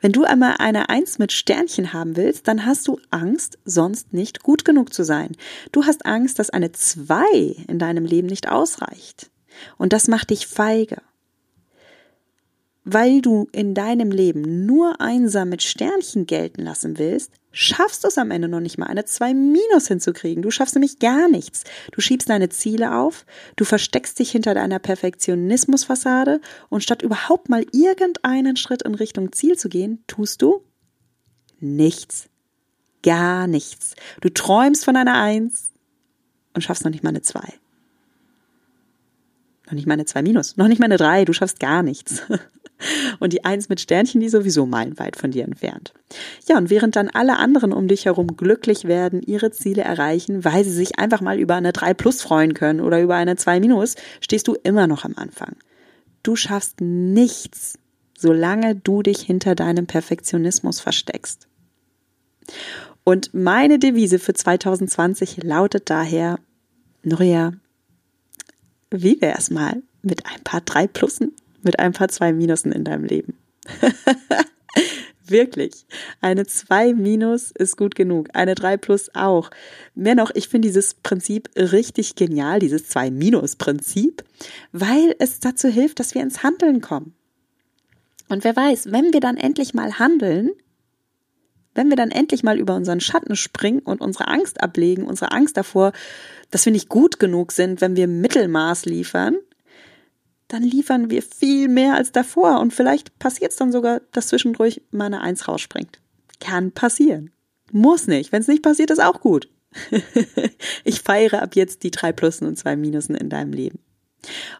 Wenn 0.00 0.12
du 0.12 0.24
einmal 0.24 0.56
eine 0.58 0.88
Eins 0.88 1.18
mit 1.18 1.32
Sternchen 1.32 1.92
haben 1.92 2.16
willst, 2.16 2.48
dann 2.48 2.64
hast 2.64 2.88
du 2.88 2.98
Angst, 3.10 3.58
sonst 3.64 4.12
nicht 4.12 4.42
gut 4.42 4.64
genug 4.64 4.92
zu 4.92 5.04
sein. 5.04 5.36
Du 5.72 5.84
hast 5.84 6.06
Angst, 6.06 6.38
dass 6.38 6.50
eine 6.50 6.72
Zwei 6.72 7.56
in 7.68 7.78
deinem 7.78 8.04
Leben 8.04 8.28
nicht 8.28 8.48
ausreicht. 8.48 9.30
Und 9.76 9.92
das 9.92 10.08
macht 10.08 10.30
dich 10.30 10.46
feige 10.46 11.02
weil 12.92 13.20
du 13.20 13.48
in 13.52 13.74
deinem 13.74 14.10
Leben 14.10 14.66
nur 14.66 15.00
einsam 15.00 15.48
mit 15.48 15.62
Sternchen 15.62 16.26
gelten 16.26 16.62
lassen 16.62 16.98
willst, 16.98 17.32
schaffst 17.52 18.04
du 18.04 18.08
es 18.08 18.18
am 18.18 18.30
Ende 18.30 18.48
noch 18.48 18.60
nicht 18.60 18.78
mal, 18.78 18.86
eine 18.86 19.04
2 19.04 19.34
minus 19.34 19.88
hinzukriegen. 19.88 20.42
Du 20.42 20.50
schaffst 20.50 20.74
nämlich 20.74 20.98
gar 20.98 21.28
nichts. 21.28 21.64
Du 21.92 22.00
schiebst 22.00 22.28
deine 22.28 22.48
Ziele 22.48 22.96
auf, 22.96 23.26
du 23.56 23.64
versteckst 23.64 24.18
dich 24.18 24.30
hinter 24.30 24.54
deiner 24.54 24.78
Perfektionismusfassade 24.78 26.40
und 26.68 26.82
statt 26.82 27.02
überhaupt 27.02 27.48
mal 27.48 27.64
irgendeinen 27.72 28.56
Schritt 28.56 28.82
in 28.82 28.94
Richtung 28.94 29.32
Ziel 29.32 29.56
zu 29.56 29.68
gehen, 29.68 30.02
tust 30.06 30.42
du 30.42 30.62
nichts. 31.60 32.28
Gar 33.02 33.46
nichts. 33.46 33.94
Du 34.20 34.28
träumst 34.28 34.84
von 34.84 34.96
einer 34.96 35.14
1 35.14 35.70
und 36.54 36.62
schaffst 36.62 36.84
noch 36.84 36.90
nicht 36.90 37.04
mal 37.04 37.10
eine 37.10 37.22
2. 37.22 37.40
Noch 39.70 39.76
nicht 39.76 39.86
mal 39.86 39.94
eine 39.94 40.04
2 40.04 40.22
minus, 40.22 40.56
noch 40.56 40.66
nicht 40.66 40.80
mal 40.80 40.86
eine 40.86 40.96
3, 40.96 41.24
du 41.24 41.32
schaffst 41.32 41.60
gar 41.60 41.84
nichts. 41.84 42.22
Und 43.20 43.32
die 43.32 43.44
Eins 43.44 43.68
mit 43.68 43.78
Sternchen, 43.80 44.20
die 44.20 44.28
sowieso 44.28 44.66
meilenweit 44.66 45.14
von 45.14 45.30
dir 45.30 45.44
entfernt. 45.44 45.92
Ja, 46.48 46.56
und 46.56 46.70
während 46.70 46.96
dann 46.96 47.10
alle 47.10 47.36
anderen 47.36 47.74
um 47.74 47.88
dich 47.88 48.06
herum 48.06 48.38
glücklich 48.38 48.84
werden, 48.84 49.20
ihre 49.22 49.50
Ziele 49.50 49.82
erreichen, 49.82 50.46
weil 50.46 50.64
sie 50.64 50.72
sich 50.72 50.98
einfach 50.98 51.20
mal 51.20 51.38
über 51.38 51.56
eine 51.56 51.72
3 51.72 51.92
plus 51.92 52.22
freuen 52.22 52.54
können 52.54 52.80
oder 52.80 53.02
über 53.02 53.16
eine 53.16 53.36
2 53.36 53.60
minus, 53.60 53.96
stehst 54.22 54.48
du 54.48 54.54
immer 54.62 54.86
noch 54.86 55.04
am 55.04 55.12
Anfang. 55.16 55.56
Du 56.22 56.36
schaffst 56.36 56.80
nichts, 56.80 57.78
solange 58.16 58.76
du 58.76 59.02
dich 59.02 59.20
hinter 59.20 59.54
deinem 59.54 59.86
Perfektionismus 59.86 60.80
versteckst. 60.80 61.48
Und 63.04 63.34
meine 63.34 63.78
Devise 63.78 64.18
für 64.18 64.32
2020 64.32 65.42
lautet 65.42 65.90
daher, 65.90 66.38
Nuria, 67.02 67.52
wie 68.90 69.20
wär's 69.20 69.50
mal 69.50 69.82
mit 70.02 70.26
ein 70.26 70.42
paar 70.42 70.60
drei 70.60 70.86
Plussen? 70.86 71.32
mit 71.62 71.78
ein 71.78 71.92
paar 71.92 72.08
zwei 72.08 72.32
Minusen 72.32 72.72
in 72.72 72.84
deinem 72.84 73.04
Leben. 73.04 73.34
Wirklich. 75.26 75.86
Eine 76.20 76.44
2 76.44 76.94
minus 76.94 77.52
ist 77.52 77.76
gut 77.76 77.94
genug. 77.94 78.28
Eine 78.32 78.56
3 78.56 78.76
plus 78.78 79.14
auch. 79.14 79.50
Mehr 79.94 80.16
noch, 80.16 80.32
ich 80.34 80.48
finde 80.48 80.66
dieses 80.66 80.94
Prinzip 80.94 81.48
richtig 81.56 82.16
genial, 82.16 82.58
dieses 82.58 82.88
2 82.88 83.12
minus 83.12 83.54
Prinzip, 83.54 84.24
weil 84.72 85.14
es 85.20 85.38
dazu 85.38 85.68
hilft, 85.68 86.00
dass 86.00 86.16
wir 86.16 86.22
ins 86.22 86.42
Handeln 86.42 86.80
kommen. 86.80 87.14
Und 88.28 88.42
wer 88.42 88.56
weiß, 88.56 88.90
wenn 88.90 89.12
wir 89.12 89.20
dann 89.20 89.36
endlich 89.36 89.72
mal 89.72 90.00
handeln, 90.00 90.50
wenn 91.74 91.88
wir 91.88 91.96
dann 91.96 92.10
endlich 92.10 92.42
mal 92.42 92.58
über 92.58 92.74
unseren 92.74 93.00
Schatten 93.00 93.36
springen 93.36 93.80
und 93.80 94.00
unsere 94.00 94.28
Angst 94.28 94.60
ablegen, 94.60 95.04
unsere 95.04 95.32
Angst 95.32 95.56
davor, 95.56 95.92
dass 96.50 96.64
wir 96.64 96.72
nicht 96.72 96.88
gut 96.88 97.18
genug 97.18 97.52
sind, 97.52 97.80
wenn 97.80 97.96
wir 97.96 98.08
Mittelmaß 98.08 98.86
liefern, 98.86 99.36
dann 100.48 100.62
liefern 100.64 101.10
wir 101.10 101.22
viel 101.22 101.68
mehr 101.68 101.94
als 101.94 102.10
davor 102.10 102.58
und 102.60 102.74
vielleicht 102.74 103.18
passiert 103.20 103.52
es 103.52 103.56
dann 103.56 103.70
sogar, 103.70 104.00
dass 104.12 104.28
zwischendurch 104.28 104.82
mal 104.90 105.06
eine 105.06 105.20
Eins 105.20 105.46
rausspringt. 105.46 106.00
Kann 106.40 106.72
passieren. 106.72 107.30
Muss 107.70 108.08
nicht. 108.08 108.32
Wenn 108.32 108.40
es 108.40 108.48
nicht 108.48 108.62
passiert, 108.62 108.90
ist 108.90 109.02
auch 109.02 109.20
gut. 109.20 109.48
ich 110.84 111.02
feiere 111.02 111.42
ab 111.42 111.54
jetzt 111.54 111.84
die 111.84 111.92
drei 111.92 112.10
Plussen 112.10 112.48
und 112.48 112.56
zwei 112.56 112.74
Minusen 112.74 113.14
in 113.14 113.28
deinem 113.28 113.52
Leben. 113.52 113.78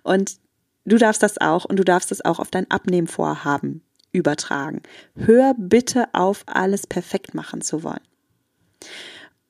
Und 0.05 0.38
du 0.85 0.97
darfst 0.97 1.25
das 1.25 1.38
auch 1.38 1.64
und 1.64 1.76
du 1.76 1.85
darfst 1.85 2.12
das 2.12 2.25
auch 2.25 2.38
auf 2.38 2.50
dein 2.50 2.71
Abnehmvorhaben 2.71 3.83
übertragen. 4.12 4.83
Hör 5.17 5.55
bitte 5.57 6.07
auf, 6.12 6.45
alles 6.47 6.87
perfekt 6.87 7.35
machen 7.35 7.61
zu 7.61 7.83
wollen. 7.83 8.00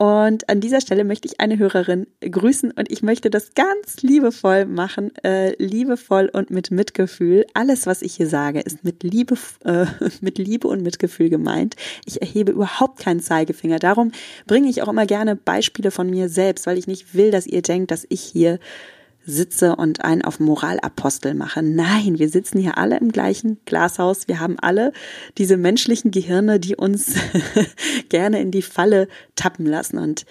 Und 0.01 0.49
an 0.49 0.63
dieser 0.63 0.81
Stelle 0.81 1.05
möchte 1.05 1.29
ich 1.29 1.41
eine 1.41 1.59
Hörerin 1.59 2.07
grüßen 2.23 2.71
und 2.71 2.91
ich 2.91 3.03
möchte 3.03 3.29
das 3.29 3.53
ganz 3.53 4.01
liebevoll 4.01 4.65
machen, 4.65 5.15
äh, 5.23 5.55
liebevoll 5.63 6.31
und 6.33 6.51
mit 6.51 6.71
Mitgefühl. 6.71 7.45
Alles, 7.53 7.87
was 7.87 8.01
ich 8.01 8.15
hier 8.15 8.27
sage, 8.27 8.61
ist 8.61 8.83
mit 8.83 9.03
Liebe, 9.03 9.35
äh, 9.67 9.85
mit 10.23 10.39
Liebe 10.39 10.69
und 10.69 10.83
Mitgefühl 10.83 11.29
gemeint. 11.29 11.77
Ich 12.07 12.23
erhebe 12.23 12.53
überhaupt 12.53 12.99
keinen 12.99 13.21
Zeigefinger. 13.21 13.79
Darum 13.79 14.13
bringe 14.47 14.71
ich 14.71 14.81
auch 14.81 14.89
immer 14.89 15.05
gerne 15.05 15.37
Beispiele 15.37 15.91
von 15.91 16.09
mir 16.09 16.31
selbst, 16.31 16.67
weil 16.67 16.79
ich 16.79 16.87
nicht 16.87 17.15
will, 17.15 17.31
dass 17.31 17.47
ihr 17.47 17.61
denkt, 17.61 17.91
dass 17.91 18.07
ich 18.09 18.23
hier 18.23 18.59
sitze 19.31 19.77
und 19.77 20.05
einen 20.05 20.23
auf 20.23 20.41
Moralapostel 20.41 21.35
mache. 21.35 21.63
Nein, 21.63 22.19
wir 22.19 22.29
sitzen 22.29 22.59
hier 22.59 22.79
alle 22.79 22.99
im 22.99 23.13
gleichen 23.13 23.59
Glashaus. 23.65 24.29
Wir 24.29 24.41
haben 24.41 24.59
alle 24.59 24.93
diese 25.39 25.57
menschlichen 25.57 26.11
Gehirne, 26.11 26.61
die 26.61 26.77
uns 26.77 27.15
gerne 28.09 28.41
in 28.41 28.51
die 28.51 28.63
Falle 28.63 29.09
tappen 29.37 29.67
lassen 29.67 29.99
und 29.99 30.27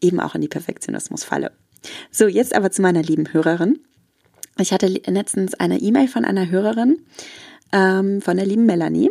eben 0.00 0.20
auch 0.20 0.34
in 0.34 0.40
die 0.40 0.48
Perfektionismusfalle. 0.48 1.52
So, 2.10 2.26
jetzt 2.26 2.54
aber 2.54 2.70
zu 2.70 2.82
meiner 2.82 3.02
lieben 3.02 3.32
Hörerin. 3.32 3.78
Ich 4.58 4.72
hatte 4.72 4.86
letztens 4.86 5.54
eine 5.54 5.78
E-Mail 5.78 6.08
von 6.08 6.24
einer 6.24 6.48
Hörerin, 6.48 6.98
ähm, 7.72 8.22
von 8.22 8.36
der 8.36 8.46
lieben 8.46 8.66
Melanie. 8.66 9.10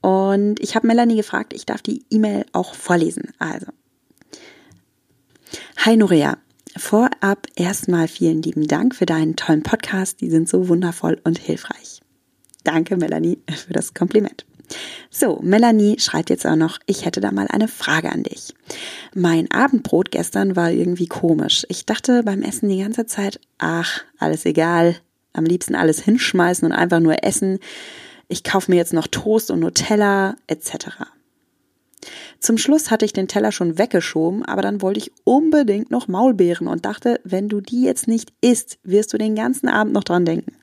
Und 0.00 0.60
ich 0.60 0.76
habe 0.76 0.86
Melanie 0.86 1.16
gefragt, 1.16 1.52
ich 1.52 1.66
darf 1.66 1.82
die 1.82 2.04
E-Mail 2.10 2.46
auch 2.52 2.74
vorlesen. 2.74 3.32
Also. 3.38 3.66
Hi 5.84 5.96
Norea, 5.96 6.38
Vorab 6.80 7.46
erstmal 7.56 8.08
vielen 8.08 8.40
lieben 8.40 8.66
Dank 8.66 8.94
für 8.94 9.04
deinen 9.04 9.36
tollen 9.36 9.62
Podcast. 9.62 10.22
Die 10.22 10.30
sind 10.30 10.48
so 10.48 10.66
wundervoll 10.66 11.20
und 11.24 11.38
hilfreich. 11.38 12.00
Danke, 12.64 12.96
Melanie, 12.96 13.38
für 13.54 13.74
das 13.74 13.92
Kompliment. 13.92 14.46
So, 15.10 15.38
Melanie 15.42 16.00
schreibt 16.00 16.30
jetzt 16.30 16.46
auch 16.46 16.56
noch, 16.56 16.78
ich 16.86 17.04
hätte 17.04 17.20
da 17.20 17.32
mal 17.32 17.48
eine 17.48 17.68
Frage 17.68 18.10
an 18.10 18.22
dich. 18.22 18.54
Mein 19.14 19.50
Abendbrot 19.50 20.10
gestern 20.10 20.56
war 20.56 20.70
irgendwie 20.70 21.06
komisch. 21.06 21.66
Ich 21.68 21.84
dachte 21.84 22.22
beim 22.22 22.42
Essen 22.42 22.70
die 22.70 22.80
ganze 22.80 23.04
Zeit, 23.04 23.40
ach, 23.58 24.00
alles 24.18 24.46
egal, 24.46 24.96
am 25.34 25.44
liebsten 25.44 25.74
alles 25.74 26.00
hinschmeißen 26.00 26.64
und 26.66 26.72
einfach 26.72 27.00
nur 27.00 27.22
essen. 27.22 27.58
Ich 28.26 28.42
kaufe 28.42 28.70
mir 28.70 28.78
jetzt 28.78 28.94
noch 28.94 29.06
Toast 29.06 29.50
und 29.50 29.60
Nutella 29.60 30.34
etc. 30.46 31.04
Zum 32.38 32.56
Schluss 32.58 32.90
hatte 32.90 33.04
ich 33.04 33.12
den 33.12 33.28
Teller 33.28 33.52
schon 33.52 33.78
weggeschoben, 33.78 34.44
aber 34.44 34.62
dann 34.62 34.80
wollte 34.82 35.00
ich 35.00 35.12
unbedingt 35.24 35.90
noch 35.90 36.08
Maulbeeren 36.08 36.66
und 36.66 36.86
dachte, 36.86 37.20
wenn 37.24 37.48
du 37.48 37.60
die 37.60 37.82
jetzt 37.82 38.08
nicht 38.08 38.32
isst, 38.40 38.78
wirst 38.82 39.12
du 39.12 39.18
den 39.18 39.34
ganzen 39.34 39.68
Abend 39.68 39.92
noch 39.92 40.04
dran 40.04 40.24
denken. 40.24 40.56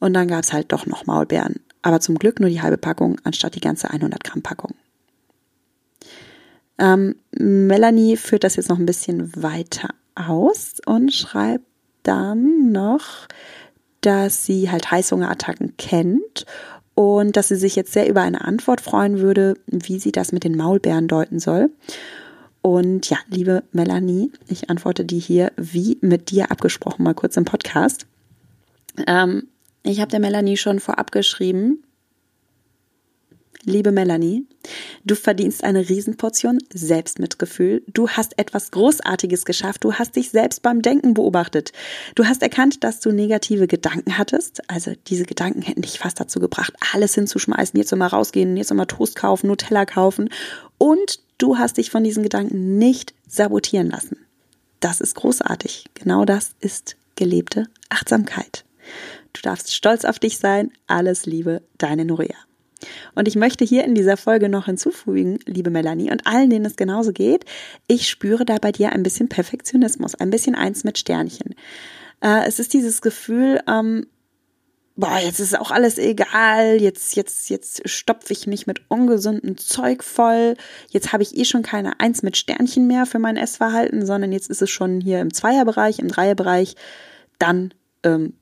Und 0.00 0.14
dann 0.14 0.28
gab's 0.28 0.52
halt 0.52 0.72
doch 0.72 0.86
noch 0.86 1.06
Maulbeeren. 1.06 1.60
Aber 1.82 2.00
zum 2.00 2.18
Glück 2.18 2.40
nur 2.40 2.48
die 2.48 2.62
halbe 2.62 2.78
Packung 2.78 3.20
anstatt 3.24 3.54
die 3.54 3.60
ganze 3.60 3.90
100 3.90 4.24
Gramm 4.24 4.42
Packung. 4.42 4.74
Ähm, 6.78 7.16
Melanie 7.32 8.16
führt 8.16 8.44
das 8.44 8.56
jetzt 8.56 8.68
noch 8.68 8.78
ein 8.78 8.86
bisschen 8.86 9.30
weiter 9.40 9.90
aus 10.14 10.76
und 10.86 11.12
schreibt 11.12 11.66
dann 12.02 12.72
noch, 12.72 13.28
dass 14.00 14.44
sie 14.44 14.70
halt 14.70 14.90
Heißhungerattacken 14.90 15.76
kennt 15.76 16.44
und 16.94 17.36
dass 17.36 17.48
sie 17.48 17.56
sich 17.56 17.76
jetzt 17.76 17.92
sehr 17.92 18.08
über 18.08 18.22
eine 18.22 18.42
Antwort 18.42 18.80
freuen 18.80 19.20
würde, 19.20 19.54
wie 19.66 19.98
sie 19.98 20.12
das 20.12 20.32
mit 20.32 20.44
den 20.44 20.56
Maulbeeren 20.56 21.08
deuten 21.08 21.38
soll. 21.38 21.70
Und 22.60 23.10
ja, 23.10 23.18
liebe 23.28 23.64
Melanie, 23.72 24.30
ich 24.46 24.70
antworte 24.70 25.04
dir 25.04 25.18
hier 25.18 25.52
wie 25.56 25.98
mit 26.00 26.30
dir 26.30 26.50
abgesprochen, 26.50 27.02
mal 27.02 27.14
kurz 27.14 27.36
im 27.36 27.44
Podcast. 27.44 28.06
Ähm, 29.06 29.48
ich 29.82 30.00
habe 30.00 30.10
der 30.10 30.20
Melanie 30.20 30.56
schon 30.56 30.78
vorab 30.78 31.10
geschrieben, 31.10 31.82
liebe 33.64 33.92
Melanie, 33.92 34.46
du 35.04 35.14
verdienst 35.14 35.64
eine 35.64 35.88
Riesenportion 35.88 36.58
Selbstmitgefühl. 36.72 37.82
Du 37.86 38.08
hast 38.08 38.38
etwas 38.38 38.70
Großartiges 38.70 39.44
geschafft. 39.44 39.84
Du 39.84 39.94
hast 39.94 40.16
dich 40.16 40.30
selbst 40.30 40.62
beim 40.62 40.82
Denken 40.82 41.14
beobachtet. 41.14 41.72
Du 42.14 42.24
hast 42.24 42.42
erkannt, 42.42 42.84
dass 42.84 43.00
du 43.00 43.12
negative 43.12 43.66
Gedanken 43.66 44.18
hattest. 44.18 44.68
Also 44.68 44.92
diese 45.06 45.24
Gedanken 45.24 45.62
hätten 45.62 45.82
dich 45.82 45.98
fast 45.98 46.20
dazu 46.20 46.40
gebracht, 46.40 46.74
alles 46.92 47.14
hinzuschmeißen, 47.14 47.78
jetzt 47.78 47.94
mal 47.94 48.06
rausgehen, 48.06 48.56
jetzt 48.56 48.72
mal 48.74 48.86
Toast 48.86 49.16
kaufen, 49.16 49.46
Nutella 49.46 49.86
kaufen. 49.86 50.28
Und 50.78 51.20
du 51.38 51.58
hast 51.58 51.76
dich 51.76 51.90
von 51.90 52.04
diesen 52.04 52.22
Gedanken 52.22 52.78
nicht 52.78 53.14
sabotieren 53.28 53.90
lassen. 53.90 54.16
Das 54.80 55.00
ist 55.00 55.14
großartig. 55.14 55.86
Genau 55.94 56.24
das 56.24 56.56
ist 56.60 56.96
gelebte 57.14 57.68
Achtsamkeit. 57.88 58.64
Du 59.32 59.40
darfst 59.42 59.74
stolz 59.74 60.04
auf 60.04 60.18
dich 60.18 60.38
sein. 60.38 60.72
Alles 60.86 61.24
Liebe, 61.24 61.62
deine 61.78 62.04
Nuria. 62.04 62.36
Und 63.14 63.28
ich 63.28 63.36
möchte 63.36 63.64
hier 63.64 63.84
in 63.84 63.94
dieser 63.94 64.16
Folge 64.16 64.48
noch 64.48 64.66
hinzufügen, 64.66 65.38
liebe 65.46 65.70
Melanie, 65.70 66.10
und 66.10 66.26
allen, 66.26 66.50
denen 66.50 66.64
es 66.64 66.76
genauso 66.76 67.12
geht, 67.12 67.44
ich 67.86 68.08
spüre 68.08 68.44
da 68.44 68.56
bei 68.60 68.72
dir 68.72 68.92
ein 68.92 69.02
bisschen 69.02 69.28
Perfektionismus, 69.28 70.14
ein 70.14 70.30
bisschen 70.30 70.54
eins 70.54 70.84
mit 70.84 70.98
Sternchen. 70.98 71.54
Äh, 72.20 72.46
es 72.46 72.58
ist 72.58 72.72
dieses 72.72 73.02
Gefühl, 73.02 73.60
ähm, 73.68 74.06
boah, 74.96 75.18
jetzt 75.18 75.40
ist 75.40 75.58
auch 75.58 75.70
alles 75.70 75.98
egal, 75.98 76.80
jetzt, 76.80 77.16
jetzt, 77.16 77.48
jetzt 77.50 77.88
stopfe 77.88 78.32
ich 78.32 78.46
mich 78.46 78.66
mit 78.66 78.82
ungesundem 78.88 79.56
Zeug 79.56 80.04
voll, 80.04 80.56
jetzt 80.90 81.12
habe 81.12 81.22
ich 81.22 81.36
eh 81.36 81.44
schon 81.44 81.62
keine 81.62 82.00
Eins 82.00 82.22
mit 82.22 82.36
Sternchen 82.36 82.86
mehr 82.86 83.06
für 83.06 83.18
mein 83.18 83.36
Essverhalten, 83.36 84.04
sondern 84.04 84.32
jetzt 84.32 84.50
ist 84.50 84.62
es 84.62 84.70
schon 84.70 85.00
hier 85.00 85.20
im 85.20 85.32
Zweierbereich, 85.32 85.98
im 85.98 86.08
Dreierbereich, 86.08 86.76
dann 87.38 87.72
ähm, 88.04 88.34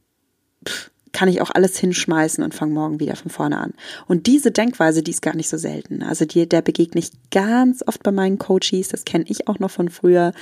pff, 0.67 0.91
kann 1.13 1.29
ich 1.29 1.41
auch 1.41 1.51
alles 1.51 1.79
hinschmeißen 1.79 2.43
und 2.45 2.55
fange 2.55 2.73
morgen 2.73 3.01
wieder 3.01 3.17
von 3.17 3.31
vorne 3.31 3.59
an. 3.59 3.75
Und 4.07 4.27
diese 4.27 4.51
Denkweise, 4.51 5.03
die 5.03 5.11
ist 5.11 5.23
gar 5.23 5.35
nicht 5.35 5.49
so 5.49 5.57
selten. 5.57 6.03
Also 6.03 6.25
die, 6.25 6.49
der 6.49 6.63
begegne 6.63 7.01
ich 7.01 7.11
ganz 7.31 7.83
oft 7.87 8.03
bei 8.03 8.13
meinen 8.13 8.39
Coaches, 8.39 8.89
das 8.89 9.05
kenne 9.05 9.25
ich 9.29 9.49
auch 9.49 9.59
noch 9.59 9.71
von 9.71 9.89
früher, 9.89 10.33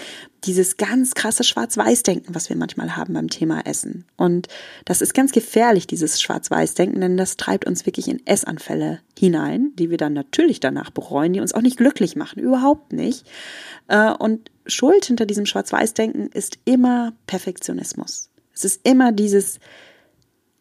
dieses 0.44 0.76
ganz 0.76 1.14
krasse 1.14 1.42
Schwarz-Weiß-Denken, 1.42 2.34
was 2.34 2.48
wir 2.48 2.56
manchmal 2.56 2.96
haben 2.96 3.14
beim 3.14 3.28
Thema 3.28 3.66
Essen. 3.66 4.04
Und 4.16 4.48
das 4.84 5.00
ist 5.00 5.14
ganz 5.14 5.32
gefährlich, 5.32 5.87
dieses 5.87 6.20
Schwarz-Weiß-Denken, 6.20 7.00
denn 7.00 7.16
das 7.16 7.37
treibt 7.37 7.66
uns 7.66 7.87
wirklich 7.87 8.08
in 8.08 8.25
Essanfälle 8.26 9.00
hinein, 9.18 9.72
die 9.76 9.90
wir 9.90 9.96
dann 9.96 10.12
natürlich 10.12 10.60
danach 10.60 10.90
bereuen, 10.90 11.32
die 11.32 11.40
uns 11.40 11.54
auch 11.54 11.62
nicht 11.62 11.78
glücklich 11.78 12.14
machen, 12.14 12.40
überhaupt 12.40 12.92
nicht. 12.92 13.26
Äh, 13.88 14.12
und 14.12 14.50
Schuld 14.66 15.06
hinter 15.06 15.26
diesem 15.26 15.46
Schwarz-Weiß-Denken 15.46 16.28
ist 16.28 16.58
immer 16.64 17.14
Perfektionismus. 17.26 18.28
Es 18.54 18.64
ist 18.64 18.80
immer 18.84 19.12
dieses, 19.12 19.58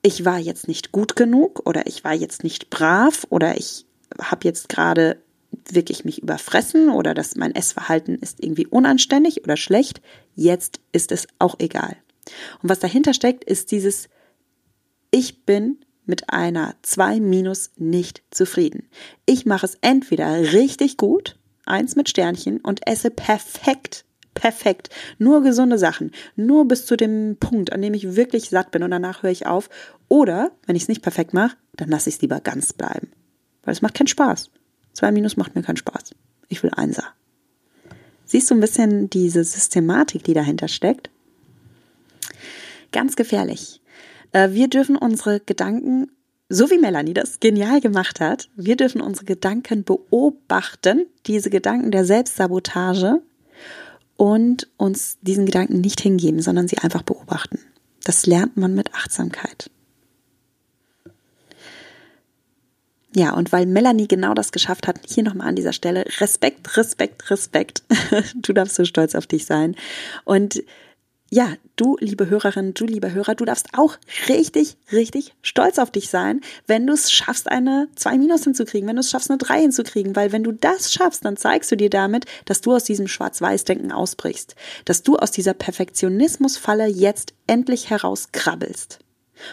ich 0.02 0.26
war 0.26 0.40
jetzt 0.40 0.68
nicht 0.68 0.92
gut 0.92 1.16
genug 1.16 1.66
oder 1.66 1.88
ich 1.88 2.04
war 2.04 2.14
jetzt 2.14 2.44
nicht 2.44 2.70
brav 2.70 3.26
oder 3.30 3.58
ich 3.58 3.86
habe 4.22 4.48
jetzt 4.48 4.70
gerade 4.70 5.22
wirklich 5.70 6.06
mich 6.06 6.22
überfressen 6.22 6.90
oder 6.90 7.14
dass 7.14 7.36
mein 7.36 7.56
Essverhalten 7.56 8.16
ist 8.16 8.44
irgendwie 8.44 8.68
unanständig 8.68 9.44
oder 9.44 9.58
schlecht. 9.58 10.02
Jetzt 10.36 10.80
ist 10.92 11.12
es 11.12 11.28
auch 11.40 11.56
egal. 11.60 11.98
Und 12.62 12.70
was 12.70 12.80
dahinter 12.80 13.14
steckt, 13.14 13.44
ist 13.44 13.72
dieses 13.72 14.10
Ich 15.12 15.46
bin 15.46 15.80
mit 16.06 16.30
einer 16.30 16.76
2 16.84 17.20
minus 17.20 17.72
nicht 17.76 18.24
zufrieden. 18.32 18.88
Ich 19.26 19.46
mache 19.46 19.66
es 19.66 19.78
entweder 19.82 20.54
richtig 20.54 20.98
gut, 20.98 21.38
eins 21.66 21.96
mit 21.96 22.10
Sternchen, 22.10 22.60
und 22.62 22.88
esse 22.88 23.12
perfekt 23.12 24.06
perfekt. 24.38 24.90
Nur 25.18 25.42
gesunde 25.42 25.78
Sachen. 25.78 26.12
Nur 26.36 26.68
bis 26.68 26.86
zu 26.86 26.96
dem 26.96 27.38
Punkt, 27.40 27.74
an 27.74 27.82
dem 27.82 27.94
ich 27.94 28.16
wirklich 28.16 28.50
satt 28.50 28.72
bin 28.72 28.84
und 28.84 28.92
danach 28.92 29.24
höre 29.24 29.32
ich 29.32 29.48
auf. 29.48 29.70
Oder, 30.08 30.52
wenn 30.66 30.76
ich 30.76 30.84
es 30.84 30.90
nicht 30.90 31.02
perfekt 31.02 31.34
mache, 31.34 31.58
dann 31.76 31.90
lasse 31.90 32.10
ich 32.10 32.16
es 32.16 32.22
lieber 32.22 32.40
ganz 32.40 32.74
bleiben. 32.74 33.10
Weil 33.64 33.74
es 33.74 33.82
macht 33.82 33.96
keinen 33.96 34.08
Spaß. 34.08 34.50
Zwei 34.94 35.12
Minus 35.12 35.38
macht 35.38 35.56
mir 35.56 35.64
keinen 35.64 35.78
Spaß. 35.78 36.12
Ich 36.48 36.64
will 36.64 36.72
Einser. 36.76 37.04
Siehst 38.26 38.50
du 38.50 38.56
ein 38.56 38.62
bisschen 38.62 39.10
diese 39.10 39.44
Systematik, 39.44 40.24
die 40.24 40.34
dahinter 40.34 40.68
steckt? 40.68 41.10
Ganz 42.92 43.16
gefährlich. 43.16 43.82
Äh, 44.32 44.52
wir 44.52 44.68
dürfen 44.68 44.98
unsere 44.98 45.40
Gedanken, 45.40 46.12
so 46.50 46.70
wie 46.70 46.78
Melanie 46.78 47.14
das 47.14 47.40
genial 47.40 47.82
gemacht 47.82 48.20
hat, 48.20 48.50
wir 48.56 48.76
dürfen 48.76 49.02
unsere 49.02 49.26
Gedanken 49.26 49.84
beobachten, 49.84 51.06
diese 51.26 51.50
Gedanken 51.50 51.92
der 51.92 52.06
Selbstsabotage, 52.06 53.22
und 54.18 54.68
uns 54.78 55.18
diesen 55.22 55.46
Gedanken 55.46 55.80
nicht 55.80 56.02
hingeben, 56.02 56.42
sondern 56.42 56.68
sie 56.68 56.80
einfach 56.80 57.04
beobachten. 57.04 57.60
Das 58.04 58.26
lernt 58.26 58.58
man 58.58 58.74
mit 58.74 58.94
Achtsamkeit. 58.94 59.70
Ja, 63.16 63.34
und 63.34 63.52
weil 63.52 63.66
Melanie 63.66 64.08
genau 64.08 64.34
das 64.34 64.52
geschafft 64.52 64.88
hat, 64.88 65.00
hier 65.08 65.24
nochmal 65.24 65.48
an 65.48 65.56
dieser 65.56 65.74
Stelle 65.74 66.06
Respekt, 66.20 66.78
Respekt, 66.78 67.30
Respekt. 67.32 67.84
Du 68.36 68.54
darfst 68.54 68.76
so 68.76 68.86
stolz 68.86 69.16
auf 69.16 69.26
dich 69.26 69.46
sein. 69.46 69.76
Und 70.24 70.62
ja, 71.30 71.54
du, 71.76 71.98
liebe 72.00 72.30
Hörerin, 72.30 72.74
du, 72.74 72.86
lieber 72.86 73.12
Hörer, 73.12 73.36
du 73.36 73.46
darfst 73.46 73.70
auch 73.74 73.98
richtig, 74.30 74.78
richtig 74.92 75.34
stolz 75.42 75.78
auf 75.78 75.92
dich 75.92 76.10
sein, 76.10 76.42
wenn 76.68 76.88
du 76.88 76.94
es 76.94 77.12
schaffst, 77.12 77.52
eine 77.52 77.90
2 77.96 78.18
Minus 78.18 78.44
hinzukriegen, 78.44 78.88
wenn 78.88 78.96
du 78.96 79.02
es 79.02 79.10
schaffst, 79.10 79.30
eine 79.30 79.38
3 79.38 79.62
hinzukriegen, 79.62 80.16
weil 80.16 80.32
wenn 80.32 80.44
du 80.44 80.54
das 80.54 80.94
schaffst, 80.94 81.26
dann 81.26 81.36
zeigst 81.36 81.72
du 81.72 81.76
dir 81.76 81.90
damit, 81.90 82.26
dass 82.46 82.62
du 82.62 82.74
aus 82.74 82.86
diesem 82.86 83.08
Schwarz-Weiß-Denken 83.08 83.92
ausbrichst, 83.92 84.56
dass 84.86 85.04
du 85.04 85.18
aus 85.18 85.32
dieser 85.32 85.54
Perfektionismusfalle 85.54 86.88
jetzt 86.88 87.34
endlich 87.46 87.90
herauskrabbelst. 87.90 89.00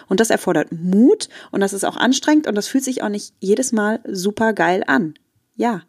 Und 0.09 0.21
das 0.21 0.31
erfordert 0.31 0.73
Mut 0.73 1.29
und 1.51 1.61
das 1.61 1.73
ist 1.73 1.85
auch 1.85 1.97
anstrengend 1.97 2.47
und 2.47 2.55
das 2.55 2.69
fühlt 2.69 2.85
sich 2.85 3.03
auch 3.03 3.09
nicht 3.09 3.35
jedes 3.41 3.73
Mal 3.73 4.01
super 4.09 4.53
geil 4.53 4.83
an. 4.87 5.15
Ja, 5.57 5.83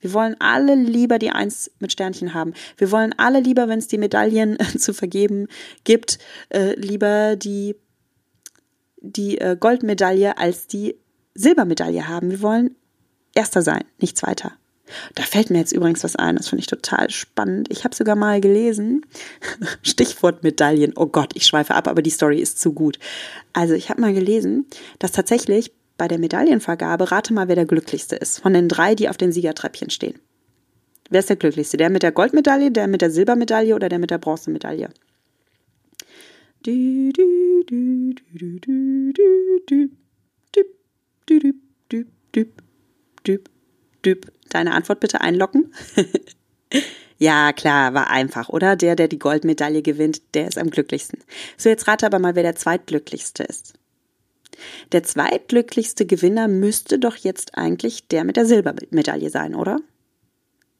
wir 0.00 0.12
wollen 0.12 0.36
alle 0.38 0.74
lieber 0.74 1.18
die 1.18 1.30
Eins 1.30 1.70
mit 1.80 1.92
Sternchen 1.92 2.34
haben. 2.34 2.54
Wir 2.76 2.90
wollen 2.90 3.14
alle 3.16 3.40
lieber, 3.40 3.68
wenn 3.68 3.78
es 3.78 3.88
die 3.88 3.98
Medaillen 3.98 4.58
zu 4.78 4.94
vergeben 4.94 5.48
gibt, 5.84 6.18
äh, 6.50 6.74
lieber 6.74 7.36
die, 7.36 7.76
die 9.00 9.38
äh, 9.38 9.56
Goldmedaille 9.58 10.38
als 10.38 10.66
die 10.66 10.96
Silbermedaille 11.34 12.08
haben. 12.08 12.30
Wir 12.30 12.42
wollen 12.42 12.76
Erster 13.34 13.62
sein, 13.62 13.84
nicht 14.00 14.16
Zweiter. 14.16 14.52
Da 15.14 15.22
fällt 15.22 15.50
mir 15.50 15.58
jetzt 15.58 15.72
übrigens 15.72 16.02
was 16.02 16.16
ein, 16.16 16.36
das 16.36 16.48
finde 16.48 16.60
ich 16.60 16.66
total 16.66 17.10
spannend. 17.10 17.68
Ich 17.70 17.84
habe 17.84 17.94
sogar 17.94 18.16
mal 18.16 18.40
gelesen, 18.40 19.04
Stichwort 19.82 20.42
Medaillen, 20.42 20.94
oh 20.96 21.06
Gott, 21.06 21.32
ich 21.34 21.46
schweife 21.46 21.74
ab, 21.74 21.88
aber 21.88 22.02
die 22.02 22.10
Story 22.10 22.40
ist 22.40 22.60
zu 22.60 22.72
gut. 22.72 22.98
Also 23.52 23.74
ich 23.74 23.90
habe 23.90 24.00
mal 24.00 24.14
gelesen, 24.14 24.66
dass 24.98 25.12
tatsächlich 25.12 25.72
bei 25.98 26.08
der 26.08 26.18
Medaillenvergabe 26.18 27.10
rate 27.10 27.34
mal, 27.34 27.48
wer 27.48 27.56
der 27.56 27.66
glücklichste 27.66 28.16
ist. 28.16 28.40
Von 28.40 28.54
den 28.54 28.68
drei, 28.68 28.94
die 28.94 29.08
auf 29.10 29.16
den 29.18 29.32
Siegertreppchen 29.32 29.90
stehen. 29.90 30.18
Wer 31.10 31.20
ist 31.20 31.28
der 31.28 31.36
glücklichste? 31.36 31.76
Der 31.76 31.90
mit 31.90 32.02
der 32.02 32.12
Goldmedaille, 32.12 32.70
der 32.70 32.86
mit 32.86 33.02
der 33.02 33.10
Silbermedaille 33.10 33.74
oder 33.74 33.88
der 33.88 33.98
mit 33.98 34.10
der 34.10 34.18
Bronzemedaille? 34.18 34.90
Deine 44.50 44.72
Antwort 44.72 45.00
bitte 45.00 45.20
einlocken. 45.20 45.72
ja, 47.18 47.52
klar, 47.52 47.94
war 47.94 48.10
einfach, 48.10 48.48
oder? 48.48 48.76
Der, 48.76 48.96
der 48.96 49.08
die 49.08 49.18
Goldmedaille 49.18 49.82
gewinnt, 49.82 50.34
der 50.34 50.46
ist 50.46 50.58
am 50.58 50.70
glücklichsten. 50.70 51.20
So, 51.56 51.68
jetzt 51.68 51.88
rate 51.88 52.06
aber 52.06 52.18
mal, 52.18 52.34
wer 52.34 52.42
der 52.44 52.54
zweitglücklichste 52.54 53.42
ist. 53.42 53.74
Der 54.92 55.02
zweitglücklichste 55.02 56.06
Gewinner 56.06 56.48
müsste 56.48 56.98
doch 56.98 57.16
jetzt 57.16 57.56
eigentlich 57.56 58.08
der 58.08 58.24
mit 58.24 58.36
der 58.36 58.46
Silbermedaille 58.46 59.30
sein, 59.30 59.54
oder? 59.54 59.80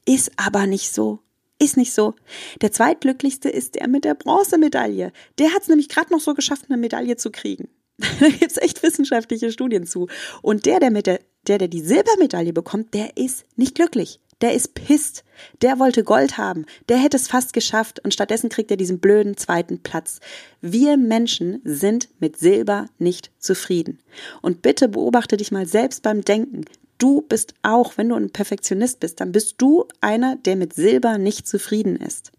Ist 0.05 0.33
aber 0.37 0.67
nicht 0.67 0.93
so. 0.93 1.21
Ist 1.59 1.77
nicht 1.77 1.93
so. 1.93 2.15
Der 2.61 2.73
zweitglücklichste 2.73 3.49
ist 3.49 3.75
der 3.75 3.89
mit 3.89 4.05
der 4.05 4.15
Bronzemedaille. 4.15 5.13
Der 5.39 5.53
hat 5.53 5.63
es 5.63 5.69
nämlich 5.69 5.89
gerade 5.89 6.13
noch 6.13 6.21
so 6.21 6.35
geschafft, 6.35 6.67
eine 6.69 6.79
Medaille 6.79 7.17
zu 7.17 7.31
kriegen. 7.31 7.69
da 8.21 8.29
gibt's 8.29 8.59
echt 8.59 8.83
wissenschaftliche 8.83 9.51
Studien 9.51 9.87
zu. 9.87 10.09
Und 10.41 10.67
der, 10.67 10.79
der 10.79 10.91
mit 10.91 11.07
der, 11.07 11.21
der, 11.47 11.59
der 11.59 11.69
die 11.69 11.81
Silbermedaille 11.81 12.53
bekommt, 12.53 12.95
der 12.95 13.17
ist 13.17 13.45
nicht 13.57 13.75
glücklich 13.75 14.21
der 14.41 14.55
ist 14.55 14.75
pisst, 14.75 15.25
der 15.63 15.79
wollte 15.79 16.05
Gold 16.05 16.39
haben, 16.39 16.67
der 16.89 16.99
hätte 16.99 17.17
es 17.17 17.29
fast 17.29 17.53
geschafft 17.53 18.01
und 18.05 18.15
stattdessen 18.15 18.49
kriegt 18.49 18.71
er 18.71 18.77
diesen 18.77 19.01
blöden 19.01 19.37
zweiten 19.37 19.81
Platz. 19.81 20.21
Wir 20.61 20.97
Menschen 20.97 21.61
sind 21.65 22.09
mit 22.21 22.39
Silber 22.39 22.87
nicht 22.99 23.31
zufrieden. 23.39 23.99
Und 24.43 24.63
bitte 24.63 24.89
beobachte 24.89 25.37
dich 25.37 25.51
mal 25.51 25.67
selbst 25.67 26.03
beim 26.03 26.23
Denken. 26.23 26.65
Du 26.99 27.23
bist 27.23 27.55
auch, 27.63 27.97
wenn 27.97 28.09
du 28.09 28.17
ein 28.17 28.31
Perfektionist 28.31 29.01
bist, 29.01 29.21
dann 29.21 29.33
bist 29.33 29.57
du 29.59 29.87
einer, 30.01 30.37
der 30.37 30.57
mit 30.57 30.73
Silber 30.73 31.19
nicht 31.19 31.47
zufrieden 31.47 31.97
ist. 31.97 32.33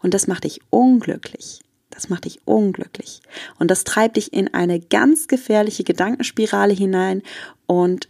Und 0.00 0.14
das 0.14 0.26
macht 0.26 0.44
dich 0.44 0.60
unglücklich. 0.70 1.60
Das 1.90 2.08
macht 2.08 2.26
dich 2.26 2.40
unglücklich. 2.44 3.22
Und 3.58 3.70
das 3.70 3.84
treibt 3.84 4.16
dich 4.16 4.32
in 4.32 4.52
eine 4.54 4.78
ganz 4.78 5.26
gefährliche 5.26 5.84
Gedankenspirale 5.84 6.72
hinein 6.72 7.22
und 7.66 8.08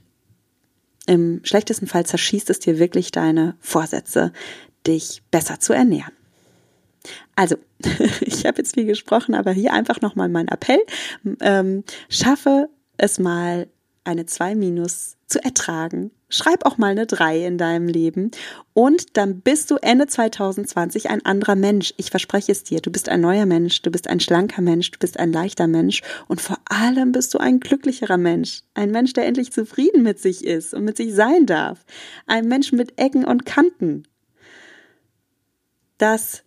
im 1.08 1.40
schlechtesten 1.42 1.86
Fall 1.86 2.04
zerschießt 2.06 2.50
es 2.50 2.58
dir 2.60 2.78
wirklich 2.78 3.10
deine 3.10 3.56
Vorsätze, 3.60 4.32
dich 4.86 5.22
besser 5.30 5.58
zu 5.58 5.72
ernähren. 5.72 6.12
Also, 7.34 7.56
ich 8.20 8.44
habe 8.44 8.58
jetzt 8.58 8.74
viel 8.74 8.84
gesprochen, 8.84 9.34
aber 9.34 9.52
hier 9.52 9.72
einfach 9.72 10.00
nochmal 10.00 10.28
mein 10.28 10.48
Appell. 10.48 10.80
Ähm, 11.40 11.84
schaffe 12.08 12.68
es 12.98 13.18
mal, 13.18 13.68
eine 14.04 14.26
2 14.26 14.54
minus 14.54 15.16
zu 15.26 15.42
ertragen. 15.42 16.10
Schreib 16.30 16.66
auch 16.66 16.76
mal 16.76 16.90
eine 16.90 17.06
3 17.06 17.46
in 17.46 17.56
deinem 17.56 17.88
Leben 17.88 18.30
und 18.74 19.16
dann 19.16 19.40
bist 19.40 19.70
du 19.70 19.76
Ende 19.76 20.06
2020 20.06 21.08
ein 21.08 21.24
anderer 21.24 21.54
Mensch. 21.54 21.94
Ich 21.96 22.10
verspreche 22.10 22.52
es 22.52 22.64
dir. 22.64 22.80
Du 22.80 22.90
bist 22.90 23.08
ein 23.08 23.22
neuer 23.22 23.46
Mensch, 23.46 23.80
du 23.80 23.90
bist 23.90 24.08
ein 24.08 24.20
schlanker 24.20 24.60
Mensch, 24.60 24.90
du 24.90 24.98
bist 24.98 25.18
ein 25.18 25.32
leichter 25.32 25.66
Mensch 25.66 26.02
und 26.26 26.42
vor 26.42 26.58
allem 26.66 27.12
bist 27.12 27.32
du 27.32 27.38
ein 27.38 27.60
glücklicherer 27.60 28.18
Mensch. 28.18 28.60
Ein 28.74 28.90
Mensch, 28.90 29.14
der 29.14 29.26
endlich 29.26 29.52
zufrieden 29.52 30.02
mit 30.02 30.18
sich 30.18 30.44
ist 30.44 30.74
und 30.74 30.84
mit 30.84 30.98
sich 30.98 31.14
sein 31.14 31.46
darf. 31.46 31.86
Ein 32.26 32.46
Mensch 32.46 32.72
mit 32.72 33.00
Ecken 33.00 33.24
und 33.24 33.46
Kanten. 33.46 34.02
Das 35.96 36.42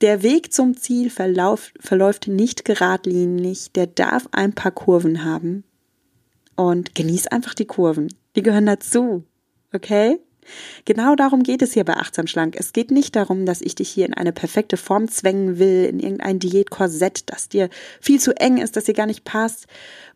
der 0.00 0.22
Weg 0.22 0.52
zum 0.52 0.76
Ziel 0.76 1.10
verlauf, 1.10 1.72
verläuft 1.80 2.28
nicht 2.28 2.64
geradlinig, 2.64 3.72
der 3.72 3.88
darf 3.88 4.28
ein 4.30 4.52
paar 4.54 4.70
Kurven 4.70 5.24
haben. 5.24 5.64
und 6.54 6.96
genieß 6.96 7.28
einfach 7.28 7.54
die 7.54 7.66
Kurven. 7.66 8.08
Die 8.38 8.42
gehören 8.44 8.66
dazu. 8.66 9.24
Okay? 9.72 10.20
Genau 10.84 11.16
darum 11.16 11.42
geht 11.42 11.60
es 11.60 11.72
hier 11.72 11.82
bei 11.82 11.94
Achtsam 11.94 12.28
Schlank. 12.28 12.54
Es 12.56 12.72
geht 12.72 12.92
nicht 12.92 13.16
darum, 13.16 13.46
dass 13.46 13.60
ich 13.60 13.74
dich 13.74 13.88
hier 13.88 14.06
in 14.06 14.14
eine 14.14 14.32
perfekte 14.32 14.76
Form 14.76 15.08
zwängen 15.08 15.58
will, 15.58 15.86
in 15.86 15.98
irgendein 15.98 16.38
Diätkorsett, 16.38 17.28
das 17.32 17.48
dir 17.48 17.68
viel 18.00 18.20
zu 18.20 18.36
eng 18.36 18.58
ist, 18.58 18.76
das 18.76 18.84
dir 18.84 18.94
gar 18.94 19.06
nicht 19.06 19.24
passt. 19.24 19.66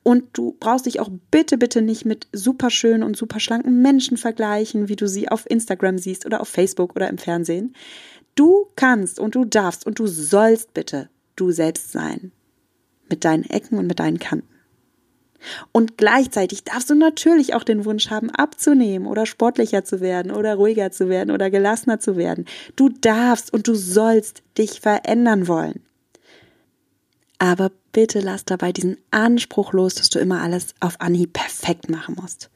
Und 0.04 0.26
du 0.35 0.56
brauchst 0.61 0.87
dich 0.87 1.00
auch 1.00 1.11
bitte, 1.32 1.58
bitte 1.58 1.82
nicht 1.82 2.04
mit 2.04 2.28
super 2.32 2.70
schönen 2.70 3.02
und 3.02 3.16
super 3.16 3.40
schlanken 3.40 3.82
Menschen 3.82 4.16
vergleichen, 4.16 4.88
wie 4.88 4.96
du 4.96 5.08
sie 5.08 5.28
auf 5.28 5.50
Instagram 5.50 5.98
siehst 5.98 6.24
oder 6.24 6.40
auf 6.40 6.48
Facebook 6.48 6.94
oder 6.94 7.08
im 7.08 7.18
Fernsehen. 7.18 7.74
Du 8.37 8.68
kannst 8.76 9.18
und 9.18 9.35
du 9.35 9.44
darfst 9.44 9.85
und 9.85 9.98
du 9.98 10.06
sollst 10.06 10.74
bitte 10.74 11.11
du 11.35 11.50
selbst 11.50 11.90
sein. 11.90 12.30
Mit 13.11 13.24
deinen 13.24 13.50
Ecken 13.50 13.78
und 13.78 13.88
mit 13.88 13.98
deinen 13.98 14.20
Kanten. 14.20 14.52
Und 15.72 15.96
gleichzeitig 15.96 16.64
darfst 16.64 16.90
du 16.90 16.94
natürlich 16.94 17.55
auch 17.55 17.64
den 17.64 17.85
Wunsch 17.85 18.11
haben, 18.11 18.31
abzunehmen 18.31 19.07
oder 19.07 19.26
sportlicher 19.26 19.85
zu 19.85 20.00
werden 20.00 20.33
oder 20.33 20.55
ruhiger 20.55 20.90
zu 20.90 21.09
werden 21.09 21.31
oder 21.31 21.50
gelassener 21.50 22.00
zu 22.00 22.16
werden. 22.16 22.46
Du 22.76 22.88
darfst 22.88 23.52
und 23.52 23.68
du 23.68 23.74
sollst 23.74 24.42
dich 24.59 24.81
verändern 24.81 25.48
wollen. 25.48 25.81
Aber 27.38 27.72
bitte 27.92 28.20
lass 28.20 28.44
dabei 28.44 28.72
diesen 28.72 28.98
Anspruch 29.11 29.72
los, 29.72 29.94
dass 29.94 30.11
du 30.11 30.18
immer 30.18 30.40
alles 30.42 30.74
auf 30.81 31.00
Anhieb 31.00 31.33
perfekt 31.33 31.90
machen 31.90 32.16
musst. 32.20 32.50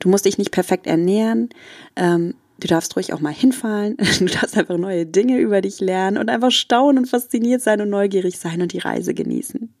Du 0.00 0.08
musst 0.08 0.24
dich 0.24 0.36
nicht 0.36 0.50
perfekt 0.50 0.86
ernähren. 0.86 1.48
Ähm, 1.96 2.34
du 2.58 2.66
darfst 2.66 2.96
ruhig 2.96 3.12
auch 3.12 3.20
mal 3.20 3.32
hinfallen. 3.32 3.96
Du 4.18 4.26
darfst 4.26 4.56
einfach 4.56 4.76
neue 4.76 5.06
Dinge 5.06 5.38
über 5.38 5.60
dich 5.60 5.80
lernen 5.80 6.18
und 6.18 6.28
einfach 6.28 6.50
staunen 6.50 6.98
und 6.98 7.06
fasziniert 7.06 7.62
sein 7.62 7.80
und 7.80 7.90
neugierig 7.90 8.38
sein 8.38 8.60
und 8.60 8.72
die 8.72 8.78
Reise 8.78 9.14
genießen 9.14 9.72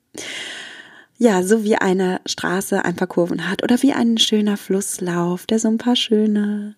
ja, 1.22 1.44
so 1.44 1.62
wie 1.62 1.76
eine 1.76 2.20
Straße 2.26 2.84
ein 2.84 2.96
paar 2.96 3.06
Kurven 3.06 3.48
hat 3.48 3.62
oder 3.62 3.80
wie 3.80 3.92
ein 3.92 4.18
schöner 4.18 4.56
Flusslauf, 4.56 5.46
der 5.46 5.60
so 5.60 5.68
ein 5.68 5.78
paar 5.78 5.94
schöne 5.94 6.74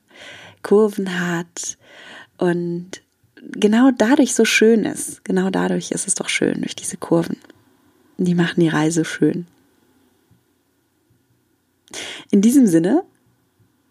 Kurven 0.62 1.18
hat 1.18 1.78
und 2.36 3.00
genau 3.40 3.90
dadurch 3.96 4.34
so 4.34 4.44
schön 4.44 4.84
ist. 4.84 5.24
Genau 5.24 5.48
dadurch 5.48 5.92
ist 5.92 6.06
es 6.06 6.14
doch 6.14 6.28
schön, 6.28 6.60
durch 6.60 6.76
diese 6.76 6.98
Kurven. 6.98 7.38
Die 8.18 8.34
machen 8.34 8.60
die 8.60 8.68
Reise 8.68 9.06
schön. 9.06 9.46
In 12.30 12.42
diesem 12.42 12.66
Sinne 12.66 13.02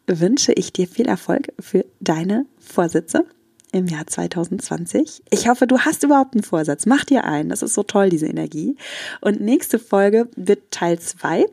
wünsche 0.05 0.53
ich 0.53 0.71
dir 0.71 0.87
viel 0.87 1.07
Erfolg 1.07 1.51
für 1.59 1.83
deine 1.99 2.45
Vorsätze 2.59 3.25
im 3.73 3.87
Jahr 3.87 4.07
2020. 4.07 5.23
Ich 5.29 5.49
hoffe, 5.49 5.67
du 5.67 5.79
hast 5.79 6.03
überhaupt 6.03 6.35
einen 6.35 6.43
Vorsatz. 6.43 6.85
Mach 6.85 7.03
dir 7.03 7.25
einen. 7.25 7.49
Das 7.49 7.61
ist 7.61 7.73
so 7.73 7.83
toll, 7.83 8.09
diese 8.09 8.27
Energie. 8.27 8.77
Und 9.19 9.41
nächste 9.41 9.79
Folge 9.79 10.29
wird 10.35 10.71
Teil 10.71 10.99
zwei. 10.99 11.45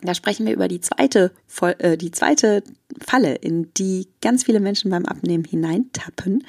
Da 0.00 0.14
sprechen 0.14 0.46
wir 0.46 0.52
über 0.52 0.68
die 0.68 0.80
zweite, 0.80 1.32
äh, 1.78 1.96
die 1.96 2.10
zweite 2.10 2.62
Falle, 3.00 3.34
in 3.34 3.72
die 3.74 4.08
ganz 4.20 4.44
viele 4.44 4.60
Menschen 4.60 4.90
beim 4.90 5.06
Abnehmen 5.06 5.44
hineintappen. 5.44 6.44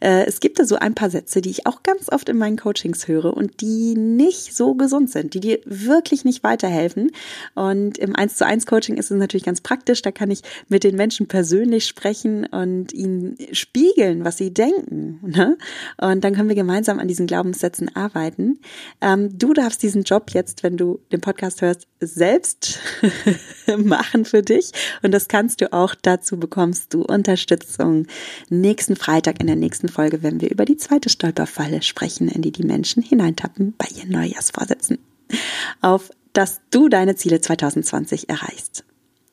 Äh, 0.00 0.26
es 0.26 0.40
gibt 0.40 0.58
da 0.58 0.64
so 0.64 0.76
ein 0.76 0.94
paar 0.94 1.10
Sätze, 1.10 1.40
die 1.40 1.50
ich 1.50 1.66
auch 1.66 1.82
ganz 1.82 2.10
oft 2.12 2.28
in 2.28 2.36
meinen 2.36 2.56
Coachings 2.56 3.08
höre 3.08 3.36
und 3.36 3.60
die 3.60 3.94
nicht 3.94 4.54
so 4.54 4.74
gesund 4.74 5.10
sind, 5.10 5.34
die 5.34 5.40
dir 5.40 5.58
wirklich 5.64 6.24
nicht 6.24 6.42
weiterhelfen. 6.44 7.10
Und 7.54 7.98
im 7.98 8.16
1 8.16 8.36
zu 8.36 8.46
1 8.46 8.66
Coaching 8.66 8.96
ist 8.96 9.10
es 9.10 9.18
natürlich 9.18 9.44
ganz 9.44 9.60
praktisch. 9.60 10.02
Da 10.02 10.10
kann 10.10 10.30
ich 10.30 10.42
mit 10.68 10.84
den 10.84 10.96
Menschen 10.96 11.26
persönlich 11.26 11.86
sprechen 11.86 12.46
und 12.46 12.92
ihnen 12.92 13.36
spiegeln, 13.52 14.24
was 14.24 14.36
sie 14.36 14.52
denken. 14.52 15.20
Ne? 15.22 15.56
Und 15.98 16.24
dann 16.24 16.34
können 16.34 16.48
wir 16.48 16.56
gemeinsam 16.56 16.98
an 16.98 17.08
diesen 17.08 17.26
Glaubenssätzen 17.26 17.94
arbeiten. 17.94 18.58
Ähm, 19.00 19.38
du 19.38 19.52
darfst 19.52 19.82
diesen 19.82 20.02
Job 20.02 20.30
jetzt, 20.32 20.62
wenn 20.62 20.76
du 20.76 21.00
den 21.12 21.20
Podcast 21.20 21.62
hörst, 21.62 21.86
selbst 22.00 22.80
machen 23.76 24.24
für 24.24 24.42
dich. 24.42 24.72
Und 25.02 25.12
das 25.12 25.28
kannst 25.28 25.60
du 25.60 25.72
auch 25.72 25.75
dazu 26.00 26.38
bekommst 26.38 26.94
du 26.94 27.02
Unterstützung. 27.02 28.06
Nächsten 28.48 28.96
Freitag 28.96 29.40
in 29.40 29.46
der 29.46 29.56
nächsten 29.56 29.88
Folge, 29.88 30.22
wenn 30.22 30.40
wir 30.40 30.50
über 30.50 30.64
die 30.64 30.76
zweite 30.76 31.10
Stolperfalle 31.10 31.82
sprechen, 31.82 32.28
in 32.28 32.42
die 32.42 32.52
die 32.52 32.64
Menschen 32.64 33.02
hineintappen 33.02 33.74
bei 33.76 33.86
ihren 33.94 34.10
Neujahrsvorsätzen. 34.10 34.98
Auf 35.80 36.10
dass 36.36 36.60
du 36.70 36.90
deine 36.90 37.16
Ziele 37.16 37.40
2020 37.40 38.28
erreichst. 38.28 38.84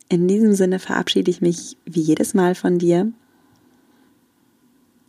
In 0.08 0.25
diesem 0.29 0.53
Sinne 0.53 0.79
verabschiede 0.79 1.29
ich 1.29 1.41
mich 1.41 1.75
wie 1.86 1.99
jedes 1.99 2.34
Mal 2.34 2.56
von 2.56 2.79
dir. 2.79 3.12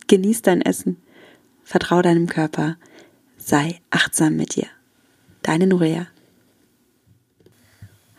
Genieß 0.07 0.41
dein 0.41 0.61
Essen, 0.61 0.97
vertrau 1.63 2.01
deinem 2.01 2.27
Körper, 2.27 2.75
sei 3.37 3.79
achtsam 3.91 4.35
mit 4.35 4.57
dir. 4.57 4.67
Deine 5.41 5.67
Nurea. 5.67 6.07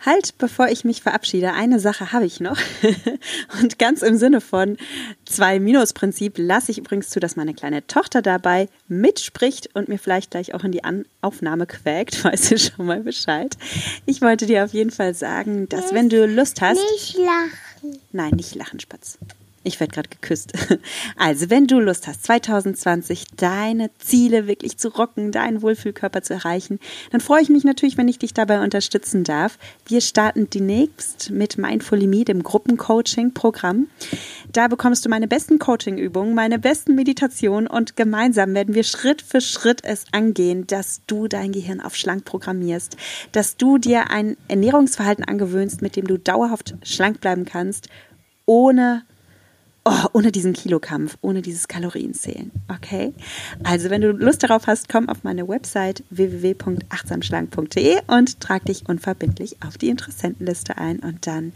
Halt, 0.06 0.38
bevor 0.38 0.68
ich 0.68 0.84
mich 0.84 1.02
verabschiede, 1.02 1.52
eine 1.52 1.80
Sache 1.80 2.12
habe 2.12 2.24
ich 2.26 2.38
noch. 2.38 2.58
Und 3.60 3.76
ganz 3.80 4.02
im 4.02 4.16
Sinne 4.16 4.40
von 4.40 4.76
zwei 5.24 5.58
Minus-Prinzip 5.58 6.34
lasse 6.38 6.70
ich 6.70 6.78
übrigens 6.78 7.10
zu, 7.10 7.18
dass 7.18 7.34
meine 7.34 7.54
kleine 7.54 7.84
Tochter 7.88 8.22
dabei 8.22 8.68
mitspricht 8.86 9.74
und 9.74 9.88
mir 9.88 9.98
vielleicht 9.98 10.30
gleich 10.30 10.54
auch 10.54 10.62
in 10.62 10.70
die 10.70 10.84
An 10.84 11.06
Aufnahme 11.22 11.66
quäkt. 11.66 12.24
Weißt 12.24 12.52
du 12.52 12.58
schon 12.58 12.86
mal 12.86 13.00
Bescheid? 13.00 13.56
Ich 14.06 14.22
wollte 14.22 14.46
dir 14.46 14.64
auf 14.64 14.72
jeden 14.72 14.92
Fall 14.92 15.12
sagen, 15.12 15.68
dass 15.68 15.92
wenn 15.92 16.08
du 16.08 16.24
Lust 16.24 16.60
hast. 16.60 16.80
Nicht 16.92 17.18
lachen. 17.18 17.98
Nein, 18.12 18.30
nicht 18.36 18.54
lachen, 18.54 18.78
Spatz. 18.78 19.18
Ich 19.66 19.80
werde 19.80 19.92
gerade 19.94 20.08
geküsst. 20.08 20.52
Also, 21.16 21.50
wenn 21.50 21.66
du 21.66 21.80
Lust 21.80 22.06
hast, 22.06 22.24
2020 22.24 23.24
deine 23.36 23.90
Ziele 23.98 24.46
wirklich 24.46 24.78
zu 24.78 24.88
rocken, 24.88 25.32
deinen 25.32 25.62
Wohlfühlkörper 25.62 26.22
zu 26.22 26.34
erreichen, 26.34 26.78
dann 27.10 27.20
freue 27.20 27.42
ich 27.42 27.48
mich 27.48 27.64
natürlich, 27.64 27.96
wenn 27.96 28.06
ich 28.06 28.18
dich 28.18 28.32
dabei 28.32 28.62
unterstützen 28.62 29.24
darf. 29.24 29.58
Wir 29.86 30.00
starten 30.00 30.48
demnächst 30.50 31.30
mit 31.30 31.58
Mindfully 31.58 32.06
Me, 32.06 32.24
dem 32.24 32.42
Gruppencoaching-Programm. 32.42 33.88
Da 34.52 34.68
bekommst 34.68 35.04
du 35.04 35.08
meine 35.08 35.26
besten 35.26 35.58
Coaching-Übungen, 35.58 36.34
meine 36.34 36.58
besten 36.58 36.94
Meditationen 36.94 37.66
und 37.66 37.96
gemeinsam 37.96 38.54
werden 38.54 38.74
wir 38.74 38.84
Schritt 38.84 39.22
für 39.22 39.40
Schritt 39.40 39.82
es 39.84 40.04
angehen, 40.12 40.66
dass 40.66 41.00
du 41.08 41.26
dein 41.26 41.50
Gehirn 41.50 41.80
auf 41.80 41.96
schlank 41.96 42.24
programmierst, 42.24 42.96
dass 43.32 43.56
du 43.56 43.78
dir 43.78 44.10
ein 44.10 44.36
Ernährungsverhalten 44.46 45.24
angewöhnst, 45.24 45.82
mit 45.82 45.96
dem 45.96 46.06
du 46.06 46.18
dauerhaft 46.18 46.74
schlank 46.84 47.20
bleiben 47.20 47.46
kannst, 47.46 47.88
ohne 48.44 49.02
oh, 49.86 50.08
ohne 50.12 50.32
diesen 50.32 50.52
Kilokampf, 50.52 51.16
ohne 51.22 51.40
dieses 51.40 51.68
Kalorienzählen. 51.68 52.50
Okay? 52.68 53.14
Also, 53.62 53.88
wenn 53.88 54.02
du 54.02 54.10
Lust 54.10 54.42
darauf 54.42 54.66
hast, 54.66 54.88
komm 54.88 55.08
auf 55.08 55.22
meine 55.22 55.48
Website 55.48 56.02
www.achtsamschlank.de 56.10 57.98
und 58.08 58.40
trag 58.40 58.64
dich 58.64 58.88
unverbindlich 58.88 59.56
auf 59.66 59.78
die 59.78 59.88
Interessentenliste 59.88 60.76
ein 60.76 60.98
und 60.98 61.26
dann 61.26 61.52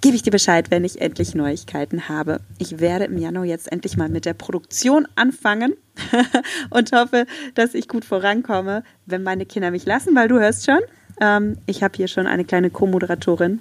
gebe 0.00 0.16
ich 0.16 0.22
dir 0.22 0.30
Bescheid, 0.30 0.70
wenn 0.70 0.84
ich 0.84 1.00
endlich 1.00 1.34
Neuigkeiten 1.34 2.08
habe. 2.08 2.40
Ich 2.58 2.80
werde 2.80 3.04
im 3.04 3.18
Januar 3.18 3.44
jetzt 3.44 3.70
endlich 3.70 3.96
mal 3.96 4.08
mit 4.08 4.24
der 4.24 4.34
Produktion 4.34 5.06
anfangen 5.16 5.74
und 6.70 6.92
hoffe, 6.92 7.26
dass 7.54 7.74
ich 7.74 7.88
gut 7.88 8.04
vorankomme, 8.04 8.82
wenn 9.06 9.22
meine 9.22 9.44
Kinder 9.44 9.70
mich 9.70 9.84
lassen, 9.84 10.14
weil 10.14 10.28
du 10.28 10.38
hörst 10.38 10.66
schon, 10.66 10.80
ähm, 11.20 11.58
ich 11.66 11.82
habe 11.82 11.96
hier 11.96 12.08
schon 12.08 12.26
eine 12.26 12.44
kleine 12.44 12.70
Co-Moderatorin 12.70 13.60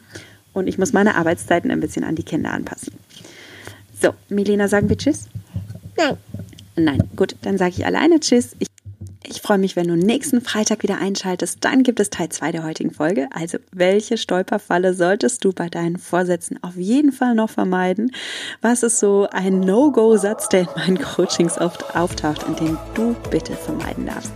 und 0.54 0.67
ich 0.67 0.78
muss 0.78 0.93
meine 0.93 1.15
Arbeitszeiten 1.15 1.72
ein 1.72 1.80
bisschen 1.80 2.04
an 2.04 2.15
die 2.15 2.24
Kinder 2.24 2.52
anpassen. 2.52 2.93
So, 3.99 4.13
Milena, 4.29 4.67
sagen 4.67 4.89
wir 4.89 4.97
Tschüss? 4.97 5.27
Nein. 5.97 6.17
Nein, 6.75 7.10
gut, 7.15 7.36
dann 7.41 7.57
sage 7.57 7.73
ich 7.77 7.86
alleine 7.86 8.19
Tschüss. 8.19 8.55
Ich, 8.60 8.67
ich 9.25 9.41
freue 9.41 9.57
mich, 9.57 9.75
wenn 9.75 9.88
du 9.88 9.95
nächsten 9.95 10.41
Freitag 10.41 10.83
wieder 10.83 10.99
einschaltest. 10.99 11.57
Dann 11.62 11.81
gibt 11.81 11.99
es 11.99 12.12
Teil 12.12 12.29
2 12.29 12.51
der 12.51 12.63
heutigen 12.63 12.91
Folge. 12.91 13.27
Also, 13.33 13.57
welche 13.71 14.17
Stolperfalle 14.17 14.93
solltest 14.93 15.43
du 15.43 15.51
bei 15.51 15.69
deinen 15.69 15.97
Vorsätzen 15.97 16.62
auf 16.62 16.75
jeden 16.75 17.12
Fall 17.12 17.33
noch 17.33 17.49
vermeiden? 17.49 18.12
Was 18.62 18.83
ist 18.83 18.99
so 18.99 19.27
ein 19.31 19.62
No-Go-Satz, 19.62 20.49
der 20.49 20.62
in 20.62 20.67
meinen 20.75 21.01
Coachings 21.01 21.57
oft 21.57 21.95
auftaucht 21.95 22.43
und 22.43 22.60
den 22.60 22.77
du 22.93 23.15
bitte 23.31 23.53
vermeiden 23.53 24.05
darfst? 24.05 24.33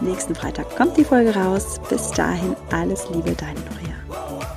Nächsten 0.00 0.36
Freitag 0.36 0.76
kommt 0.76 0.96
die 0.96 1.04
Folge 1.04 1.34
raus. 1.34 1.80
Bis 1.88 2.12
dahin 2.12 2.54
alles 2.70 3.08
Liebe, 3.10 3.34
deine 3.34 3.58
Noria. 3.60 4.55